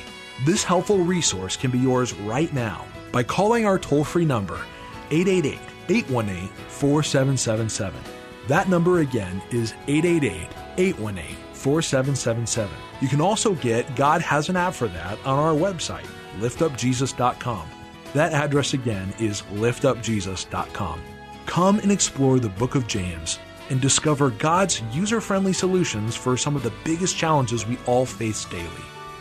This 0.46 0.64
helpful 0.64 1.00
resource 1.00 1.58
can 1.58 1.70
be 1.70 1.80
yours 1.80 2.14
right 2.14 2.54
now 2.54 2.86
by 3.12 3.22
calling 3.22 3.66
our 3.66 3.78
toll 3.78 4.06
free 4.06 4.24
number, 4.24 4.62
888 5.10 5.60
818 5.90 6.48
4777. 6.70 8.00
That 8.48 8.70
number 8.70 9.00
again 9.00 9.42
is 9.52 9.74
888 9.90 10.48
818 10.78 11.51
4777. 11.62 12.76
You 13.02 13.08
can 13.08 13.22
also 13.22 13.54
get 13.56 13.96
God 13.96 14.22
Has 14.22 14.50
an 14.50 14.58
App 14.58 14.74
for 14.74 14.88
That 14.88 15.18
on 15.26 15.40
our 15.40 15.54
website, 15.54 16.08
liftupjesus.com. 16.40 17.70
That 18.14 18.34
address 18.34 18.74
again 18.74 19.14
is 19.20 19.44
liftupjesus.com. 19.54 21.02
Come 21.46 21.80
and 21.80 21.92
explore 21.92 22.40
the 22.40 22.50
book 22.50 22.76
of 22.76 22.88
James 22.88 23.40
and 23.70 23.80
discover 23.80 24.32
God's 24.32 24.82
user 24.92 25.22
friendly 25.22 25.54
solutions 25.54 26.16
for 26.16 26.36
some 26.36 26.56
of 26.56 26.64
the 26.64 26.74
biggest 26.84 27.16
challenges 27.18 27.66
we 27.66 27.78
all 27.86 28.06
face 28.06 28.46
daily. 28.46 28.68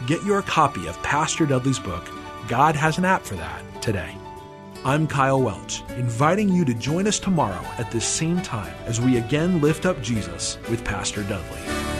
Get 0.06 0.24
your 0.24 0.42
copy 0.42 0.86
of 0.88 1.00
Pastor 1.02 1.46
Dudley's 1.46 1.78
book, 1.78 2.08
God 2.48 2.74
Has 2.74 2.98
an 2.98 3.04
App 3.04 3.22
for 3.22 3.36
That, 3.36 3.62
today. 3.82 4.16
I'm 4.82 5.06
Kyle 5.06 5.42
Welch, 5.42 5.82
inviting 5.90 6.48
you 6.48 6.64
to 6.64 6.72
join 6.72 7.06
us 7.06 7.18
tomorrow 7.18 7.62
at 7.76 7.90
this 7.90 8.06
same 8.06 8.40
time 8.40 8.74
as 8.86 8.98
we 8.98 9.18
again 9.18 9.60
lift 9.60 9.84
up 9.84 10.00
Jesus 10.00 10.56
with 10.70 10.82
Pastor 10.84 11.22
Dudley. 11.24 11.99